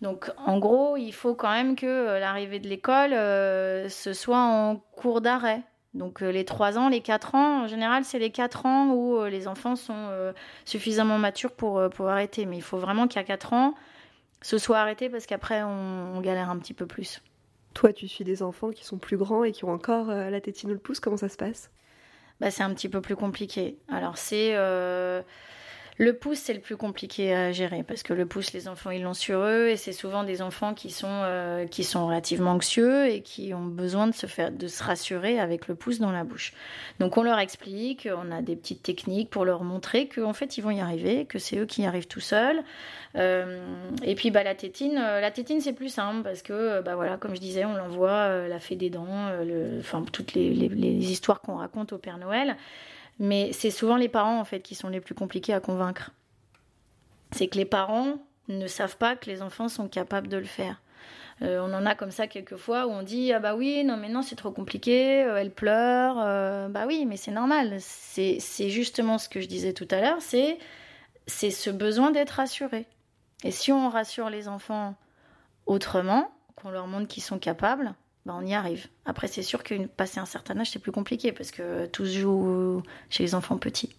[0.01, 4.41] Donc en gros, il faut quand même que euh, l'arrivée de l'école, euh, ce soit
[4.41, 5.61] en cours d'arrêt.
[5.93, 9.17] Donc euh, les 3 ans, les 4 ans, en général, c'est les 4 ans où
[9.17, 10.33] euh, les enfants sont euh,
[10.65, 12.45] suffisamment matures pour, pour arrêter.
[12.45, 13.75] Mais il faut vraiment qu'à 4 ans,
[14.41, 17.21] ce soit arrêté parce qu'après, on, on galère un petit peu plus.
[17.73, 20.41] Toi, tu suis des enfants qui sont plus grands et qui ont encore euh, la
[20.41, 20.99] tétine ou le pouce.
[20.99, 21.71] Comment ça se passe?
[22.39, 23.77] Bah, c'est un petit peu plus compliqué.
[23.89, 25.21] Alors c'est euh,
[25.97, 29.03] le pouce, c'est le plus compliqué à gérer parce que le pouce, les enfants, ils
[29.03, 33.07] l'ont sur eux et c'est souvent des enfants qui sont euh, qui sont relativement anxieux
[33.07, 36.23] et qui ont besoin de se faire de se rassurer avec le pouce dans la
[36.23, 36.53] bouche.
[36.99, 40.61] Donc on leur explique, on a des petites techniques pour leur montrer qu'en fait ils
[40.61, 42.63] vont y arriver, que c'est eux qui y arrivent tout seuls.
[43.15, 43.63] Euh,
[44.03, 47.17] et puis bah la tétine, euh, la tétine c'est plus simple parce que bah voilà
[47.17, 49.29] comme je disais, on l'envoie la fée des dents,
[50.11, 52.57] toutes les, les histoires qu'on raconte au Père Noël.
[53.19, 56.11] Mais c'est souvent les parents en fait qui sont les plus compliqués à convaincre.
[57.31, 60.81] C'est que les parents ne savent pas que les enfants sont capables de le faire.
[61.41, 63.97] Euh, on en a comme ça quelques fois où on dit ah bah oui non
[63.97, 67.77] mais non c'est trop compliqué, euh, elle pleure, euh, bah oui mais c'est normal.
[67.79, 70.57] C'est justement ce que je disais tout à l'heure, c'est
[71.25, 72.85] c'est ce besoin d'être rassuré.
[73.43, 74.95] Et si on rassure les enfants
[75.65, 77.93] autrement, qu'on leur montre qu'ils sont capables,
[78.25, 78.87] bah on y arrive.
[79.05, 82.19] Après c'est sûr que passer un certain âge c'est plus compliqué parce que tout se
[82.19, 83.95] joue chez les enfants petits.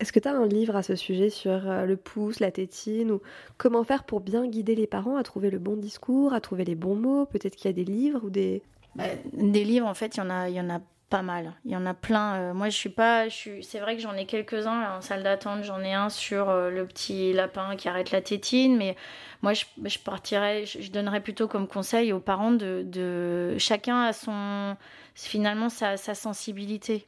[0.00, 3.12] Est-ce que tu as un livre à ce sujet sur euh, le pouce, la tétine,
[3.12, 3.20] ou
[3.56, 6.74] comment faire pour bien guider les parents à trouver le bon discours, à trouver les
[6.74, 7.26] bons mots?
[7.26, 8.62] Peut-être qu'il y a des livres ou des...
[8.96, 11.54] Bah, des livres, en fait, il y en a, il y en a pas mal.
[11.64, 12.34] Il y en a plein.
[12.34, 13.28] Euh, moi, je suis pas.
[13.28, 13.64] Je suis...
[13.64, 15.64] C'est vrai que j'en ai quelques-uns en salle d'attente.
[15.64, 18.96] J'en ai un sur euh, le petit lapin qui arrête la tétine, mais
[19.42, 19.64] moi, je,
[19.98, 20.64] partirais.
[20.66, 24.76] Je, donnerais plutôt comme conseil aux parents de, chacun a son
[25.14, 27.06] finalement sa, sensibilité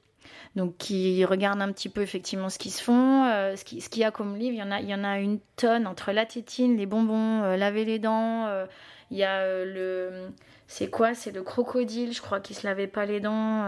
[0.54, 3.88] donc qui regardent un petit peu effectivement ce qui se font, euh, ce qu'il ce
[3.98, 4.54] y a comme livre.
[4.54, 7.42] Il y, en a, il y en a une tonne entre la tétine, les bonbons,
[7.56, 8.48] laver les dents.
[9.10, 10.30] Il y a le.
[10.68, 11.14] C'est quoi?
[11.14, 13.64] C'est le crocodile, je crois, qui se lavait pas les dents.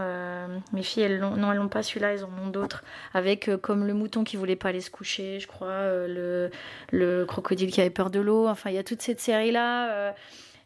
[0.73, 2.83] mes filles, elles non, elles l'ont pas celui-là, elles en ont d'autres.
[3.13, 6.49] Avec comme le mouton qui voulait pas aller se coucher, je crois, le,
[6.91, 8.47] le crocodile qui avait peur de l'eau.
[8.47, 10.13] Enfin, il y a toute cette série-là.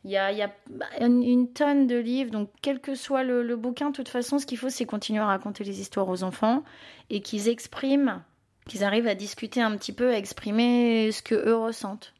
[0.05, 0.53] Il y a, y a
[0.99, 4.57] une, tonne de livres, donc quel que soit le, bouquin, de toute façon, ce qu'il
[4.57, 6.63] faut, c'est continuer à raconter les histoires aux enfants
[7.09, 8.21] et qu'ils expriment,
[8.67, 12.12] qu'ils arrivent à discuter un petit peu, à exprimer ce que eux ressentent.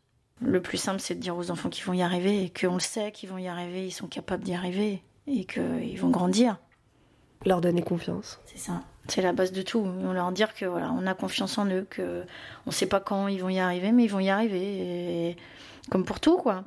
[0.43, 2.79] Le plus simple, c'est de dire aux enfants qu'ils vont y arriver et qu'on le
[2.79, 6.57] sait qu'ils vont y arriver, ils sont capables d'y arriver et qu'ils vont grandir.
[7.45, 8.39] Leur donner confiance.
[8.45, 8.81] C'est ça.
[9.07, 9.79] C'est la base de tout.
[9.79, 12.23] On leur dire que voilà, on a confiance en eux, que
[12.65, 15.29] on ne sait pas quand ils vont y arriver, mais ils vont y arriver.
[15.29, 15.37] Et
[15.89, 16.63] comme pour tout, quoi.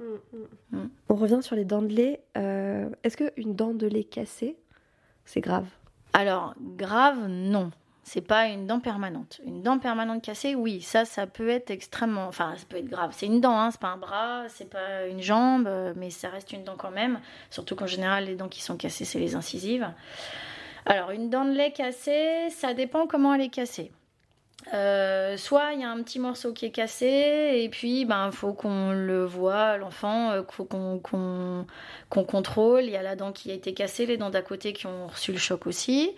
[0.72, 0.76] Mm.
[0.76, 0.90] Mm.
[1.08, 2.22] On revient sur les dents de lait.
[2.36, 4.56] Euh, est-ce qu'une dent de lait cassée,
[5.24, 5.66] c'est grave?
[6.12, 7.70] Alors, grave, non.
[8.08, 9.40] C'est pas une dent permanente.
[9.44, 12.28] Une dent permanente cassée, oui, ça, ça peut être extrêmement.
[12.28, 13.12] Enfin, ça peut être grave.
[13.12, 16.28] C'est une dent, hein, c'est pas un bras, c'est pas une jambe, euh, mais ça
[16.28, 17.18] reste une dent quand même.
[17.50, 19.90] Surtout qu'en général, les dents qui sont cassées, c'est les incisives.
[20.86, 23.90] Alors, une dent de lait cassée, ça dépend comment elle est cassée.
[24.74, 28.52] Euh, soit il y a un petit morceau qui est cassé et puis ben faut
[28.52, 31.64] qu'on le voit l'enfant euh, faut qu'on
[32.10, 34.88] contrôle il y a la dent qui a été cassée les dents d'à côté qui
[34.88, 36.16] ont reçu le choc aussi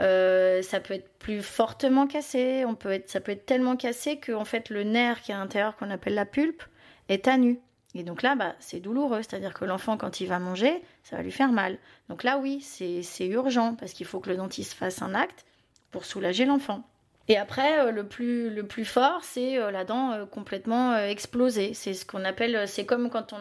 [0.00, 4.16] euh, ça peut être plus fortement cassé on peut être ça peut être tellement cassé
[4.16, 6.64] que fait le nerf qui est à l'intérieur qu'on appelle la pulpe
[7.08, 7.60] est à nu
[7.94, 11.22] et donc là, bah, c'est douloureux, c'est-à-dire que l'enfant, quand il va manger, ça va
[11.22, 11.78] lui faire mal.
[12.08, 15.44] Donc là, oui, c'est urgent, parce qu'il faut que le dentiste fasse un acte
[15.92, 16.82] pour soulager l'enfant.
[17.28, 21.72] Et après, euh, le plus, le plus fort, c'est euh, la dent euh, complètement explosée.
[21.72, 23.38] C'est ce qu'on appelle, c'est comme quand on,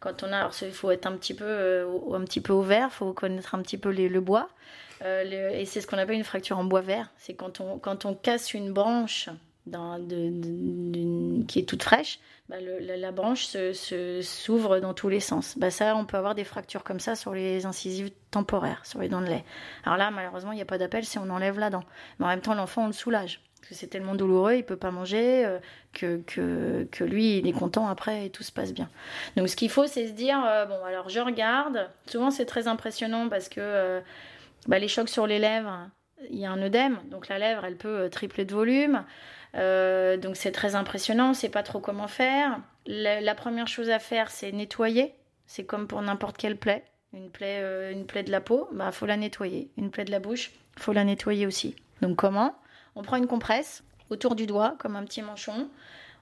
[0.00, 2.88] quand on a, alors il faut être un petit peu, un petit peu au vert,
[2.90, 4.48] il faut connaître un petit peu le bois.
[5.02, 7.10] et c'est ce qu'on appelle une fracture en bois vert.
[7.18, 9.28] C'est quand on, quand on casse une branche
[11.46, 12.18] qui est toute fraîche,
[12.50, 13.46] bah, la, branche
[14.22, 15.56] s'ouvre dans tous les sens.
[15.56, 19.08] Bah, ça, on peut avoir des fractures comme ça sur les incisives temporaires, sur les
[19.08, 19.44] dents de lait.
[19.84, 21.84] Alors là, malheureusement, il n'y a pas d'appel si on enlève la dent.
[22.18, 23.40] Mais en même temps, l'enfant, on le soulage.
[23.60, 25.58] Parce que c'est tellement douloureux, il peut pas manger, euh,
[25.92, 28.88] que, lui, il est content après et tout se passe bien.
[29.36, 31.88] Donc ce qu'il faut, c'est se dire, euh, bon, alors je regarde.
[32.06, 34.00] Souvent, c'est très impressionnant parce que euh,
[34.66, 35.88] bah, les chocs sur les lèvres,
[36.30, 39.04] il y a un œdème, donc la lèvre, elle peut tripler de volume.
[39.56, 42.60] Euh, donc c'est très impressionnant, on ne sait pas trop comment faire.
[42.86, 45.14] La, première chose à faire, c'est nettoyer.
[45.46, 46.84] C'est comme pour n'importe quelle plaie.
[47.12, 49.70] Une plaie, euh, une plaie de la peau, bah faut la nettoyer.
[49.76, 51.74] Une plaie de la bouche, faut la nettoyer aussi.
[52.02, 52.54] Donc comment?
[52.94, 55.68] On prend une compresse autour du doigt, comme un petit manchon.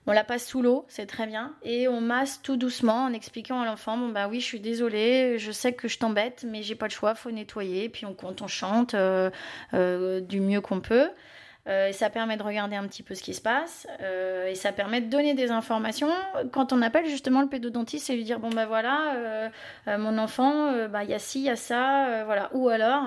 [0.07, 3.61] On la passe sous l'eau, c'est très bien, et on masse tout doucement en expliquant
[3.61, 6.75] à l'enfant bon bah oui, je suis désolée, je sais que je t'embête, mais j'ai
[6.75, 7.91] pas le choix, faut nettoyer.
[7.91, 9.31] Puis on compte, on chante euh,
[10.21, 11.11] du mieux qu'on peut.
[11.69, 14.73] Euh, ça permet de regarder un petit peu ce qui se passe euh, et ça
[14.73, 16.09] permet de donner des informations
[16.51, 19.49] quand on appelle justement le pédodontiste et lui dire bon ben voilà euh,
[19.99, 23.03] mon enfant bah, il y a ci il y a ça voilà ou alors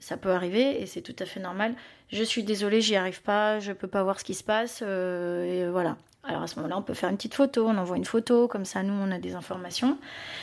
[0.00, 1.74] ça peut arriver et c'est tout à fait normal
[2.10, 5.96] je suis désolée j'y arrive pas je peux pas voir ce qui se passe voilà
[6.28, 8.64] alors à ce moment-là, on peut faire une petite photo, on envoie une photo, comme
[8.64, 9.96] ça nous on a des informations.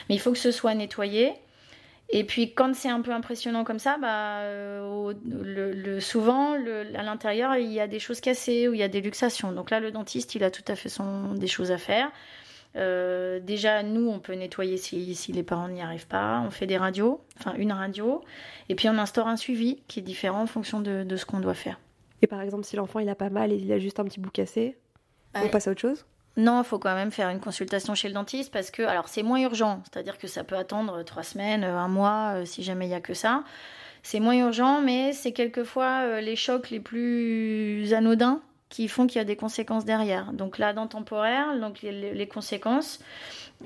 [0.08, 1.34] Mais il faut que ce soit nettoyé.
[2.10, 7.56] Et puis quand c'est un peu impressionnant comme ça, bah, euh, le, souvent à l'intérieur
[7.56, 9.52] il y a des choses cassées ou il y a des luxations.
[9.52, 12.12] Donc là le dentiste il a tout à fait son, des choses à faire.
[12.76, 16.44] Euh, déjà nous on peut nettoyer si, si les parents n'y arrivent pas.
[16.46, 18.22] On fait des radios, enfin une radio,
[18.70, 21.40] et puis on instaure un suivi qui est différent en fonction de, de ce qu'on
[21.40, 21.80] doit faire.
[22.22, 24.20] Et par exemple si l'enfant il a pas mal et il a juste un petit
[24.20, 24.78] bout cassé,
[25.36, 26.06] on passe à autre chose?
[26.36, 29.22] Non, il faut quand même faire une consultation chez le dentiste parce que, alors c'est
[29.22, 32.90] moins urgent, c'est-à-dire que ça peut attendre trois semaines, un mois, euh, si jamais il
[32.90, 33.44] n'y a que ça.
[34.02, 38.42] C'est moins urgent, mais c'est quelquefois euh, les chocs les plus anodins
[38.74, 40.34] qui font qu'il y a des conséquences derrière.
[40.34, 43.00] Donc la dent temporaire, donc les, conséquences,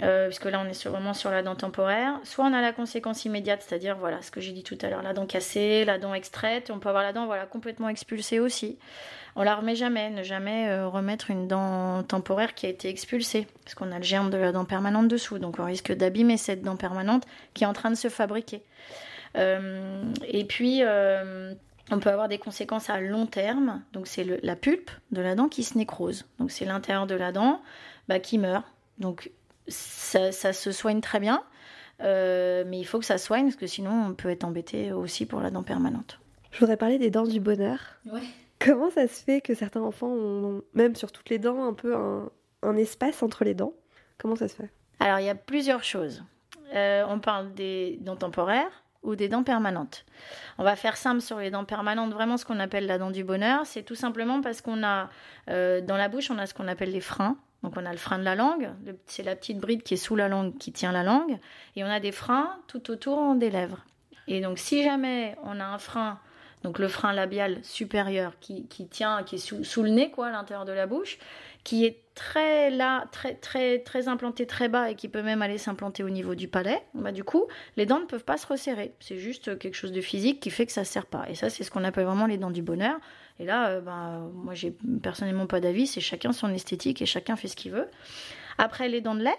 [0.04, 2.20] euh, puisque là on est sur, vraiment sur la dent temporaire.
[2.26, 5.02] Soit on a la conséquence immédiate, c'est-à-dire voilà ce que j'ai dit tout à l'heure,
[5.02, 8.78] la dent cassée, la dent extraite, on peut avoir la dent voilà complètement expulsée aussi.
[9.38, 13.48] On la remet jamais, ne jamais euh, remettre une dent temporaire qui a été expulsée,
[13.63, 16.63] parce qu'on a le germe de la dent permanente dessous, donc on risque d'abîmer cette
[16.63, 18.62] dent permanente qui est en train de se fabriquer.
[19.38, 20.82] Euh, et puis
[21.91, 25.47] on peut avoir des conséquences à long terme, donc c'est la pulpe de la dent
[25.47, 27.62] qui se nécrose, donc c'est l'intérieur de la dent
[28.08, 28.65] bah, qui meurt.
[28.97, 29.32] Donc
[29.67, 31.43] ça, se soigne très bien,
[32.02, 35.26] euh, mais il faut que ça soigne parce que sinon on peut être embêté aussi
[35.26, 36.19] pour la dent permanente.
[36.52, 37.80] Je voudrais parler des dents du bonheur.
[38.60, 41.95] Comment ça se fait que certains enfants ont, même sur toutes les dents, un peu
[41.95, 43.73] un, espace entre les dents?
[44.17, 44.71] Comment ça se fait?
[45.00, 46.23] Alors il y a plusieurs choses.
[46.73, 50.05] Euh, on parle des dents temporaires ou des dents permanentes.
[50.57, 53.23] On va faire simple sur les dents permanentes, vraiment ce qu'on appelle la dent du
[53.23, 55.10] bonheur, c'est tout simplement parce qu'on a
[55.49, 57.38] euh, dans la bouche, on a ce qu'on appelle les freins.
[57.63, 58.69] Donc on a le frein de la langue,
[59.07, 61.39] c'est la petite bride qui est sous la langue qui tient la langue,
[61.75, 63.83] et on a des freins tout autour des lèvres.
[64.27, 66.19] Et donc si jamais on a un frein,
[66.63, 70.31] donc le frein labial supérieur qui, tient, qui est sous, sous, le nez, quoi, à
[70.31, 71.17] l'intérieur de la bouche,
[71.67, 75.58] qui est très là, très très très implanté très bas et qui peut même aller
[75.58, 77.43] s'implanter au niveau du palais, bah du coup,
[77.75, 78.93] les dents ne peuvent pas se resserrer.
[79.01, 81.25] C'est juste quelque chose de physique qui fait que ça ne sert pas.
[81.30, 82.97] Et ça, c'est ce qu'on appelle vraiment les dents du bonheur.
[83.38, 85.88] Et là, euh, bah, moi, j'ai personnellement pas d'avis.
[85.88, 87.89] C'est chacun son esthétique et chacun fait ce qu'il veut.
[88.58, 89.38] Après, les dents de lait,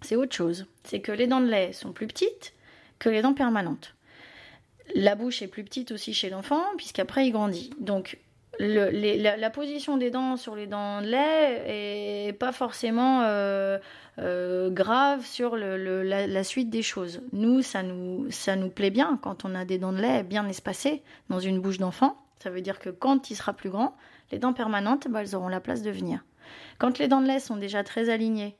[0.00, 0.64] c'est autre chose.
[0.82, 2.54] C'est que les dents de lait sont plus petites
[2.98, 3.94] que les dents permanentes.
[4.94, 7.68] La bouche est plus petite aussi chez l'enfant, puisqu'après il grandit.
[7.78, 8.16] Donc
[8.58, 13.78] la, position des dents sur les dents de lait est pas forcément euh,
[14.18, 17.22] euh, grave sur la, suite des choses.
[17.32, 20.46] Nous ça, nous, ça nous plaît bien quand on a des dents de lait bien
[20.48, 22.16] espacées dans une bouche d'enfant.
[22.42, 23.96] Ça veut dire que quand il sera plus grand,
[24.30, 26.24] les dents permanentes, bah, elles auront la place de venir.
[26.78, 28.56] Quand les dents de lait sont déjà très alignées,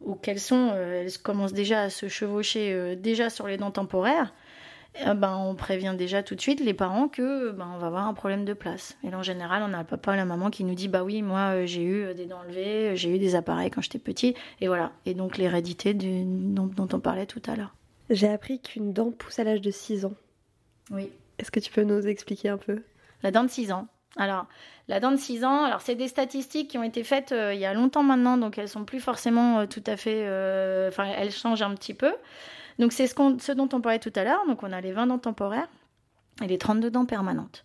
[0.00, 4.32] ou qu'elles sont, euh, elles commencent déjà à se chevaucher déjà sur les dents temporaires,
[5.06, 8.14] ben, on prévient déjà tout de suite les parents que ben, on va avoir un
[8.14, 8.96] problème de place.
[9.04, 11.04] Et là, en général, on a le papa et la maman qui nous dit bah
[11.04, 13.98] oui, moi euh, j'ai eu des dents levées, euh, j'ai eu des appareils quand j'étais
[13.98, 14.92] petit, et voilà.
[15.06, 17.74] Et donc l'hérédité dont, dont on parlait tout à l'heure.
[18.10, 20.14] J'ai appris qu'une dent pousse à l'âge de 6 ans.
[20.90, 21.10] Oui.
[21.38, 22.82] Est-ce que tu peux nous expliquer un peu?
[23.22, 23.86] La dent de 6 ans.
[24.16, 24.46] Alors,
[24.88, 27.60] la dent de 6 ans, alors c'est des statistiques qui ont été faites euh, il
[27.60, 30.22] y a longtemps maintenant, donc elles sont plus forcément tout à fait.
[30.88, 32.12] Enfin, elles changent un petit peu.
[32.78, 34.46] Donc c'est ce, dont on parlait tout à l'heure.
[34.46, 35.68] Donc on a les 20 dents temporaires
[36.42, 37.64] et les 32 dents permanentes.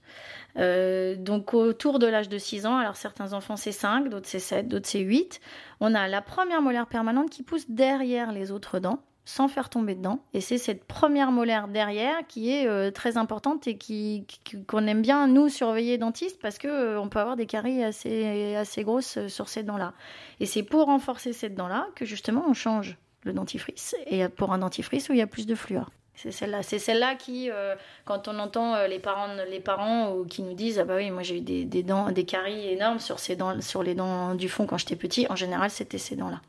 [0.58, 4.40] Euh, donc autour de l'âge de 6 ans, alors certains enfants c'est 5, d'autres c'est
[4.40, 5.40] 7, d'autres c'est 8,
[5.80, 9.96] on a la première molaire permanente qui pousse derrière les autres dents sans faire tomber
[9.96, 10.20] dedans.
[10.34, 14.28] Et c'est cette première molaire derrière qui est euh, très importante et qui,
[14.68, 18.56] qu'on aime bien nous surveiller dentiste parce que euh, on peut avoir des caries assez,
[18.56, 19.94] assez grosses sur ces dents-là.
[20.40, 24.60] Et c'est pour renforcer cette dent-là que justement on change le dentifrice, et pour un
[24.60, 25.90] dentifrice où il y a plus de fluor.
[26.16, 30.44] C'est celle-là, c'est celle-là qui, euh, quand on entend euh, les parents, les parents qui
[30.44, 33.36] nous disent ah bah oui moi j'ai eu des, dents, des caries énormes sur ces
[33.36, 35.26] dents, sur les dents du fond quand j'étais petit.
[35.30, 36.42] En général c'était ces dents-là.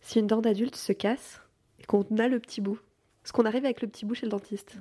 [0.00, 1.40] Si une dent d'adulte se casse
[1.80, 2.78] et qu'on a le petit bout,
[3.24, 4.76] est-ce qu'on arrive avec le petit bout chez le dentiste?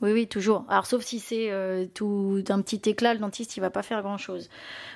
[0.00, 0.64] Oui, oui, toujours.
[0.68, 4.00] Alors, sauf si c'est euh, tout un petit éclat, le dentiste, il va pas faire
[4.02, 4.48] grand-chose.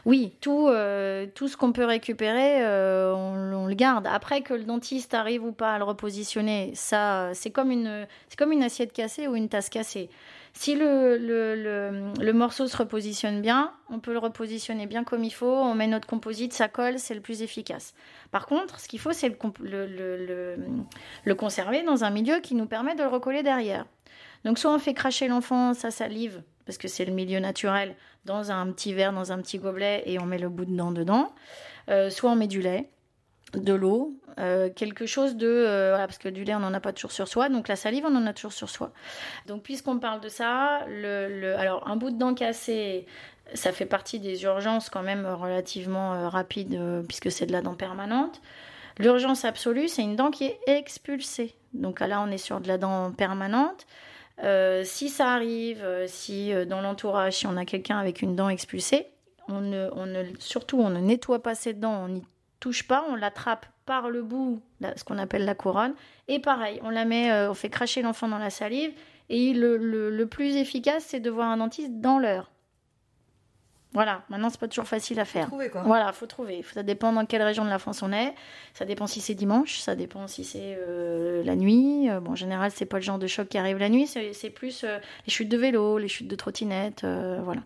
[0.04, 4.06] Oui, tout, euh, tout ce qu'on peut récupérer, euh, on, le garde.
[4.06, 8.38] Après que le dentiste arrive ou pas à le repositionner, ça, c'est comme une, c'est
[8.38, 10.08] comme une assiette cassée ou une tasse cassée.
[10.52, 15.32] Si le, le, le, morceau se repositionne bien, on peut le repositionner bien comme il
[15.32, 15.46] faut.
[15.46, 17.94] On met notre composite, ça colle, c'est le plus efficace.
[18.30, 19.34] Par contre, ce qu'il faut, c'est
[21.24, 23.86] le conserver dans un milieu qui nous permet de le recoller derrière.
[24.44, 28.50] Donc soit on fait cracher l'enfant sa salive, parce que c'est le milieu naturel, dans
[28.50, 31.32] un petit verre, dans un petit gobelet, et on met le bout de dent dedans.
[31.88, 32.88] Euh, soit on met du lait,
[33.54, 35.48] de l'eau, euh, quelque chose de...
[35.48, 38.04] Euh, parce que du lait, on n'en a pas toujours sur soi, donc la salive,
[38.06, 38.92] on en a toujours sur soi.
[39.46, 40.86] Donc puisqu'on parle de ça,
[41.58, 43.06] alors un bout de dent cassé,
[43.54, 48.40] ça fait partie des urgences quand même relativement rapides, puisque c'est de la dent permanente.
[48.98, 51.54] L'urgence absolue, c'est une dent qui est expulsée.
[51.74, 53.86] Donc là, on est sur de la dent permanente.
[54.42, 58.34] Euh, si ça arrive, euh, si euh, dans l'entourage, si on a quelqu'un avec une
[58.34, 59.06] dent expulsée,
[59.48, 62.24] on ne, on ne, surtout on ne nettoie pas cette dent, on n'y
[62.60, 64.62] touche pas, on l'attrape par le bout,
[64.96, 65.94] ce qu'on appelle la couronne,
[66.28, 68.92] et pareil, on la met, on fait cracher l'enfant dans la salive,
[69.28, 72.51] et le plus efficace, c'est de voir un dentiste dans l'heure.
[73.94, 75.48] Voilà, maintenant c'est pas toujours facile à faire.
[75.48, 75.82] Trouver quoi.
[75.82, 76.64] Voilà, faut trouver.
[76.72, 78.34] Ça dépend dans quelle région de la France on est.
[78.72, 82.08] Ça dépend si c'est dimanche, ça dépend si c'est euh, la nuit.
[82.08, 84.50] Euh, bon, en général, c'est pas le genre de choc qui arrive la nuit, c'est
[84.50, 87.60] plus euh, les chutes de vélo, les chutes de trottinette, euh, voilà.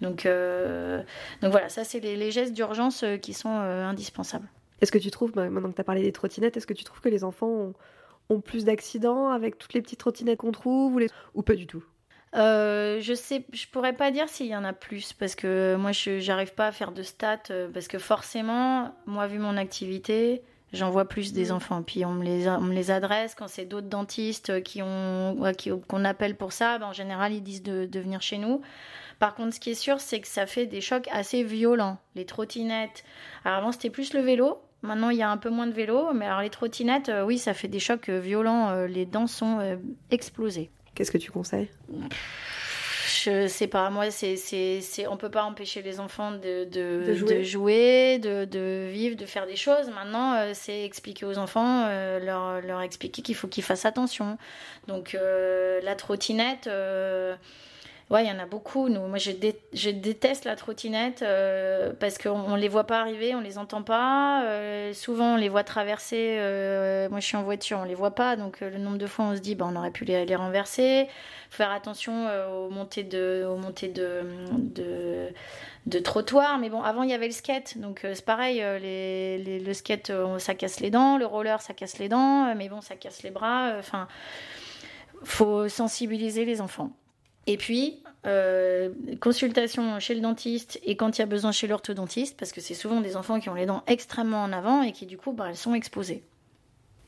[0.00, 1.02] Donc, euh,
[1.42, 4.48] donc voilà, ça c'est les, les gestes d'urgence qui sont euh, indispensables.
[4.80, 6.84] Est-ce que tu trouves, bah, maintenant que tu as parlé des trottinettes, est-ce que tu
[6.84, 7.74] trouves que les enfants ont,
[8.28, 11.08] ont plus d'accidents avec toutes les petites trottinettes qu'on trouve ou, les...
[11.34, 11.82] ou pas du tout?
[12.34, 15.92] Euh, je sais, je pourrais pas dire s'il y en a plus parce que moi
[15.92, 20.42] je j'arrive pas à faire de stats euh, parce que forcément, moi vu mon activité,
[20.72, 21.82] j'en vois plus des enfants.
[21.84, 25.70] Puis on me les on me les adresse quand c'est d'autres dentistes qui ont qui-
[25.86, 26.78] qu'on appelle pour ça.
[26.78, 28.62] ben, en général, ils disent de, de venir chez nous.
[29.20, 31.98] Par contre, ce qui est sûr, c'est que ça fait des chocs assez violents.
[32.16, 33.04] Les trottinettes.
[33.44, 34.60] Alors avant, c'était plus le vélo.
[34.82, 36.12] Maintenant, il y a un peu moins de vélo.
[36.12, 38.74] Mais alors les trottinettes, euh, oui, ça fait des chocs violents.
[38.86, 39.78] Les dents sont
[40.10, 40.70] explosées.
[40.94, 41.68] Qu'est-ce que tu conseilles?
[43.22, 47.04] Je sais pas, moi, c'est, c'est, c'est, on peut pas empêcher les enfants de, de,
[47.06, 47.34] De jouer.
[47.38, 49.88] de, jouer, de, de vivre, de faire des choses.
[49.88, 54.36] Maintenant, euh, c'est expliquer aux enfants, euh, leur, leur expliquer qu'il faut qu'ils fassent attention.
[54.88, 56.68] Donc, euh, la trottinette,
[58.10, 58.88] ouais, il y en a beaucoup.
[58.88, 63.00] Nous, moi, je, dé- je déteste la trottinette euh, parce qu'on on les voit pas
[63.00, 64.44] arriver, on les entend pas.
[64.44, 66.36] Euh, souvent, on les voit traverser.
[66.38, 68.36] euh, moi, je suis en voiture, on les voit pas.
[68.36, 71.08] Donc, le nombre de fois, on se dit, bah, on aurait pu les, les renverser
[71.50, 73.56] faire attention aux montées de aux
[76.02, 80.54] trottoir mais bon avant il y avait le skate donc c'est pareil le skate ça
[80.54, 83.74] casse les dents le roller ça casse les dents mais bon ça casse les bras
[83.78, 84.08] enfin
[85.22, 86.90] faut sensibiliser les enfants
[87.46, 88.90] et puis euh,
[89.20, 92.74] consultation chez le dentiste et quand il y a besoin chez l'orthodontiste parce que c'est
[92.74, 95.46] souvent des enfants qui ont les dents extrêmement en avant et qui du coup bah,
[95.50, 96.22] elles sont exposées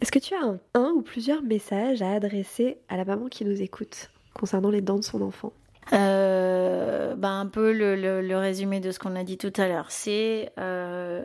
[0.03, 3.45] Est-ce que tu as un, un ou plusieurs messages à adresser à la maman qui
[3.47, 5.53] nous écoute concernant les dents de son enfant?
[5.95, 9.69] Euh, bah, un peu le, le- le résumé de ce qu'on a dit tout à
[9.69, 9.91] l'heure.
[9.91, 11.25] C'est euh,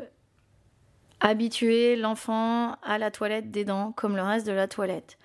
[1.20, 5.18] habituer l'enfant à la toilette des dents comme le reste de la toilette.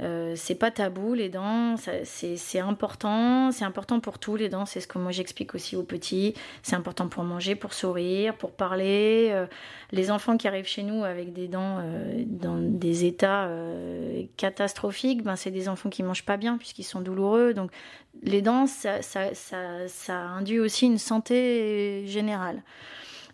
[0.00, 4.80] Euh, c'est pas tabou les dents, c'est important, c'est important pour tous les dents, c'est
[4.80, 6.34] ce que moi j'explique aussi aux petits.
[6.62, 9.28] C'est important pour manger, pour sourire, pour parler.
[9.30, 9.46] Euh,
[9.92, 13.48] les enfants qui arrivent chez nous avec des dents euh, dans des états
[14.36, 17.54] catastrophiques, ben c'est des enfants qui mangent pas bien puisqu'ils sont douloureux.
[17.54, 17.70] Donc
[18.22, 22.62] les dents, ça induit aussi une santé générale.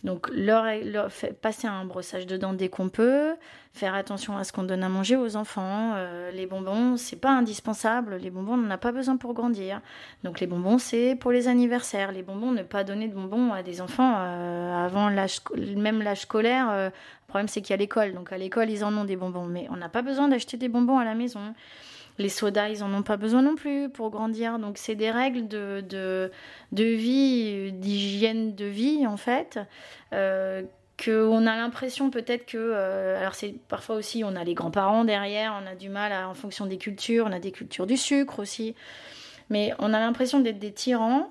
[0.02, 1.10] Donc, leur, leur-
[1.42, 3.34] passer un brossage de dents dès qu'on peut,
[3.74, 5.92] faire attention à ce qu'on donne à manger aux enfants.
[5.94, 8.16] Euh, les bonbons, c'est pas indispensable.
[8.16, 9.82] Les bonbons, on n'en a pas besoin pour grandir.
[10.24, 12.12] Donc, les bonbons, c'est pour les anniversaires.
[12.12, 15.40] Les bonbons, ne pas donner de bonbons à des enfants euh, avant l'âge,
[15.76, 16.68] même l'âge scolaire.
[16.70, 18.14] euh, le problème, c'est qu'il y a l'école.
[18.14, 19.44] Donc, à l'école, ils en ont des bonbons.
[19.46, 21.54] Mais on n'a pas besoin d'acheter des bonbons à la maison.
[22.20, 24.58] Les sodas, ils en ont pas besoin non plus pour grandir.
[24.58, 26.30] Donc, c'est des règles de, de,
[26.72, 29.58] de vie, d'hygiène de vie, en fait.
[30.12, 30.62] Euh,
[31.02, 35.58] qu'on a l'impression peut-être que euh, alors c'est parfois aussi on a les grands-parents derrière
[35.62, 38.74] on a du mal en fonction des cultures on a des cultures du sucre aussi
[39.48, 41.30] mais on a l'impression d'être des tyrans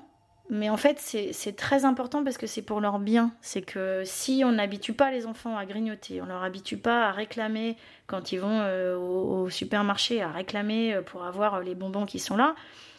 [0.50, 4.44] mais en fait c'est très important parce que c'est pour leur bien c'est que si
[4.46, 7.78] on n'habitue pas les enfants à grignoter on leur habitue pas à réclamer
[8.08, 12.20] quand ils vont euh, au, supermarché à réclamer euh, pour avoir euh, les bonbons qui
[12.20, 12.56] sont là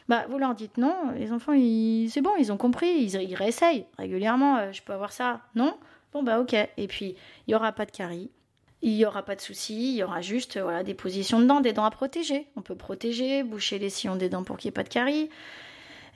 [0.09, 3.87] bah, vous leur dites non, les enfants, c'est bon, ils ont compris, ils, ils réessayent
[3.97, 5.77] régulièrement, je peux avoir ça, non?
[6.13, 6.53] Bon, bah ok.
[6.53, 7.15] Et puis,
[7.47, 8.29] il n'y aura pas de caries,
[8.83, 11.61] il n'y aura pas de soucis, il y aura juste voilà, des positions de dents,
[11.61, 12.49] des dents à protéger.
[12.57, 15.31] On peut protéger, boucher les sillons des dents pour qu'il n'y ait pas de caries.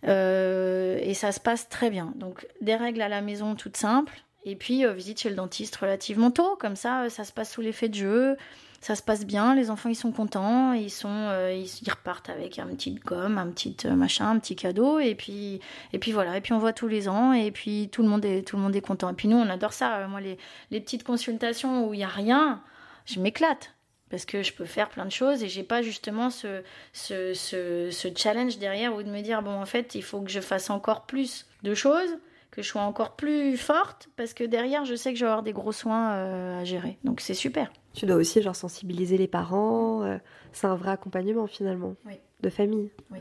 [0.06, 2.12] Euh, et ça se passe très bien.
[2.16, 4.22] Donc, des règles à la maison toutes simples.
[4.44, 6.56] Et puis, euh, visite chez le dentiste relativement tôt.
[6.56, 8.36] Comme ça, euh, ça se passe sous l'effet de jeu.
[8.80, 9.54] Ça se passe bien.
[9.54, 10.74] Les enfants, ils sont contents.
[10.74, 14.98] Ils, sont, ils, repartent avec un petit gomme, un petit machin, un petit cadeau.
[14.98, 15.60] Et puis,
[15.94, 16.36] et puis voilà.
[16.36, 17.32] Et puis, on voit tous les ans.
[17.32, 19.08] Et puis, tout le monde est, tout le monde est content.
[19.08, 20.06] Et puis, nous, on adore ça.
[20.08, 20.36] Moi, les,
[20.70, 22.62] les petites consultations où il n'y a rien,
[23.06, 23.74] je m'éclate
[24.10, 27.90] parce que je peux faire plein de choses et j'ai pas justement ce, ce, ce,
[27.90, 30.70] ce challenge derrière ou de me dire bon en fait il faut que je fasse
[30.70, 32.18] encore plus de choses
[32.50, 35.42] que je sois encore plus forte parce que derrière je sais que je vais avoir
[35.42, 39.26] des gros soins euh, à gérer donc c'est super Tu dois aussi genre sensibiliser les
[39.26, 40.04] parents.
[40.04, 40.18] euh,
[40.52, 42.14] c'est un vrai accompagnement finalement Oui.
[42.42, 42.90] de famille.
[43.10, 43.18] Oui.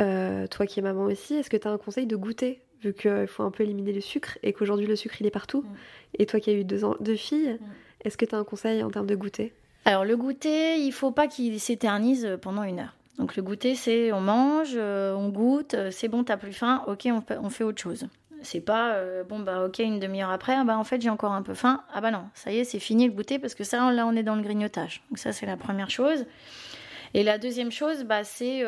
[0.00, 2.94] Euh, toi qui es maman aussi, est-ce que tu as un conseil de goûter vu
[2.94, 5.62] qu'il faut un peu éliminer le sucre et qu'aujourd'hui le sucre il est partout?
[5.62, 5.74] Mm.
[6.18, 7.64] Et toi qui as eu deux filles, Mm.
[8.04, 9.52] est-ce que tu as un conseil en termes de goûter?
[9.84, 12.94] Alors le goûter il faut pas qu'il s'éternise pendant une heure.
[13.18, 16.82] Donc le goûter c'est on mange euh, on goûte euh, c'est bon t'as plus faim
[16.86, 17.08] ok
[17.42, 18.06] on, fait autre chose.
[18.42, 21.32] C'est pas euh, bon bah ok une demi-heure après ah bah en fait j'ai encore
[21.32, 23.64] un peu faim ah bah non ça y est c'est fini le goûter parce que
[23.64, 25.02] ça là on est dans le grignotage.
[25.10, 26.24] Donc ça c'est la première chose.
[27.12, 28.64] Et la deuxième chose bah c'est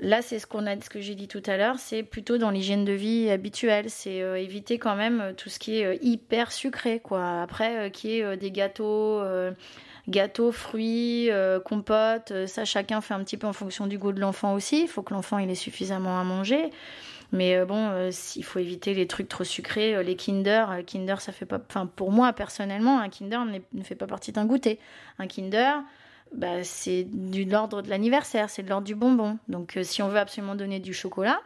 [0.00, 2.50] Là, c'est ce qu'on a, ce que j'ai dit tout à l'heure, c'est plutôt dans
[2.50, 5.96] l'hygiène de vie habituelle, c'est euh, éviter quand même euh, tout ce qui est euh,
[6.02, 7.42] hyper sucré, quoi.
[7.42, 9.22] Après, qui est des gâteaux,
[10.08, 11.30] gâteaux, fruits,
[11.64, 14.82] compotes, ça chacun fait un petit peu en fonction du goût de l'enfant aussi.
[14.82, 16.70] Il faut que l'enfant ait suffisamment à manger.
[17.32, 20.66] Mais bon, il faut éviter les trucs trop sucrés, les Kinder.
[20.86, 21.60] Kinder, ça fait pas.
[21.68, 23.40] Enfin, pour moi personnellement, un Kinder
[23.72, 24.78] ne fait pas partie d'un goûter.
[25.18, 25.82] Un Kinder,
[26.34, 29.38] bah, c'est de l'ordre de l'anniversaire, c'est de l'ordre du bonbon.
[29.48, 31.40] Donc euh, si on veut absolument donner du chocolat,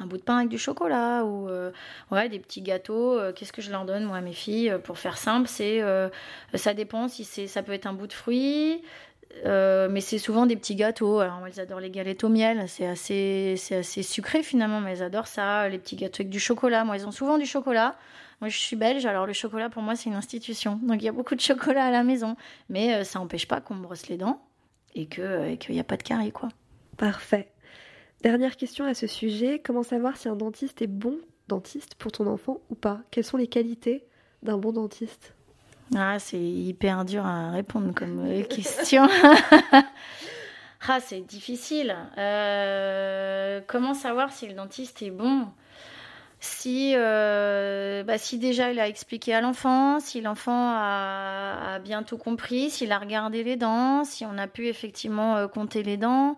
[0.00, 1.70] un bout de pain avec du chocolat ou euh,
[2.10, 4.98] ouais, des petits gâteaux, euh, qu'est-ce que je leur donne moi à mes filles pour
[4.98, 5.82] faire simple, c'est
[6.54, 8.82] ça dépend si c'est ça peut être un bout de fruit,
[9.44, 11.18] mais c'est souvent des petits gâteaux.
[11.18, 12.64] Alors, elles adorent les galettes au miel.
[12.68, 15.68] C'est assez, assez sucré finalement, mais elles adorent ça.
[15.68, 16.84] Les petits gâteaux avec du chocolat.
[16.84, 17.96] Moi, elles ont souvent du chocolat.
[18.44, 20.78] Moi, je suis belge, alors le chocolat, pour moi, c'est une institution.
[20.82, 22.36] Donc, il y a beaucoup de chocolat à la maison.
[22.68, 24.38] Mais euh, ça n'empêche pas qu'on me brosse les dents
[24.94, 26.50] et qu'il euh, n'y a pas de carie, quoi.
[26.98, 27.50] Parfait.
[28.20, 29.62] Dernière question à ce sujet.
[29.64, 31.16] Comment savoir si un dentiste est bon
[31.48, 33.00] dentiste pour ton enfant ou pas?
[33.10, 34.04] Quelles sont les qualités
[34.42, 35.32] d'un bon dentiste?
[35.96, 39.08] Ah, c'est hyper dur à répondre comme euh, question.
[40.86, 41.96] ah, c'est difficile.
[43.68, 45.46] comment savoir si le dentiste est bon?
[46.44, 52.18] Si, euh, bah, si déjà il a expliqué à l'enfant, si l'enfant a, bien tout
[52.18, 56.36] compris, s'il a regardé les dents, si on a pu effectivement euh, compter les dents,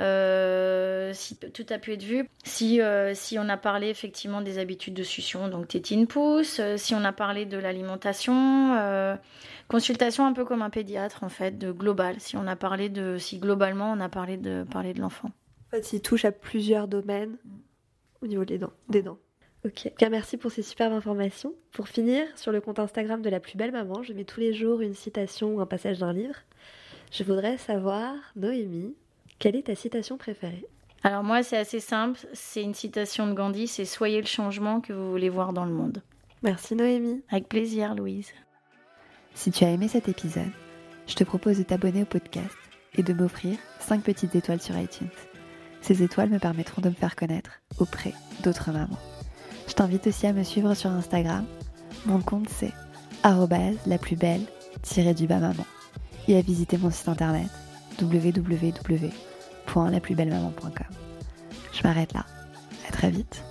[0.00, 2.80] euh, si tout a pu être vu, si,
[3.14, 7.12] si on a parlé effectivement des habitudes de succion, donc tétine pouce, si on a
[7.12, 9.16] parlé de l'alimentation,
[9.68, 13.18] consultation un peu comme un pédiatre en fait, de global, si on a parlé de,
[13.18, 15.30] si globalement on a parlé de, parler de l'enfant.
[15.68, 17.36] En fait, il touche à plusieurs domaines
[18.20, 18.72] au niveau des dents.
[18.88, 19.18] Des dents.
[19.64, 21.54] Ok, merci pour ces superbes informations.
[21.72, 24.52] Pour finir, sur le compte Instagram de la plus belle maman, je mets tous les
[24.52, 26.36] jours une citation ou un passage d'un livre.
[27.10, 28.94] Je voudrais savoir, Noémie,
[29.38, 30.66] quelle est ta citation préférée?
[31.02, 34.92] Alors moi, c'est assez simple, c'est une citation de Gandhi, c'est Soyez le changement que
[34.92, 36.02] vous voulez voir dans le monde.
[36.42, 37.22] Merci Noémie.
[37.30, 38.32] Avec plaisir, Louise.
[39.34, 40.52] Si tu as aimé cet épisode,
[41.06, 42.56] je te propose de t'abonner au podcast
[42.96, 45.08] et de m'offrir 5 petites étoiles sur iTunes.
[45.80, 48.12] Ces étoiles me permettront de me faire connaître auprès
[48.42, 48.98] d'autres mamans.
[49.74, 51.44] Je t'invite aussi à me suivre sur Instagram.
[52.06, 52.70] Mon compte c'est
[53.86, 54.42] la plus belle
[55.16, 55.66] du bas maman
[56.28, 57.48] et à visiter mon site internet
[58.00, 60.86] www.laplusbellemaman.com.
[61.72, 62.24] Je m'arrête là.
[62.88, 63.42] À très vite.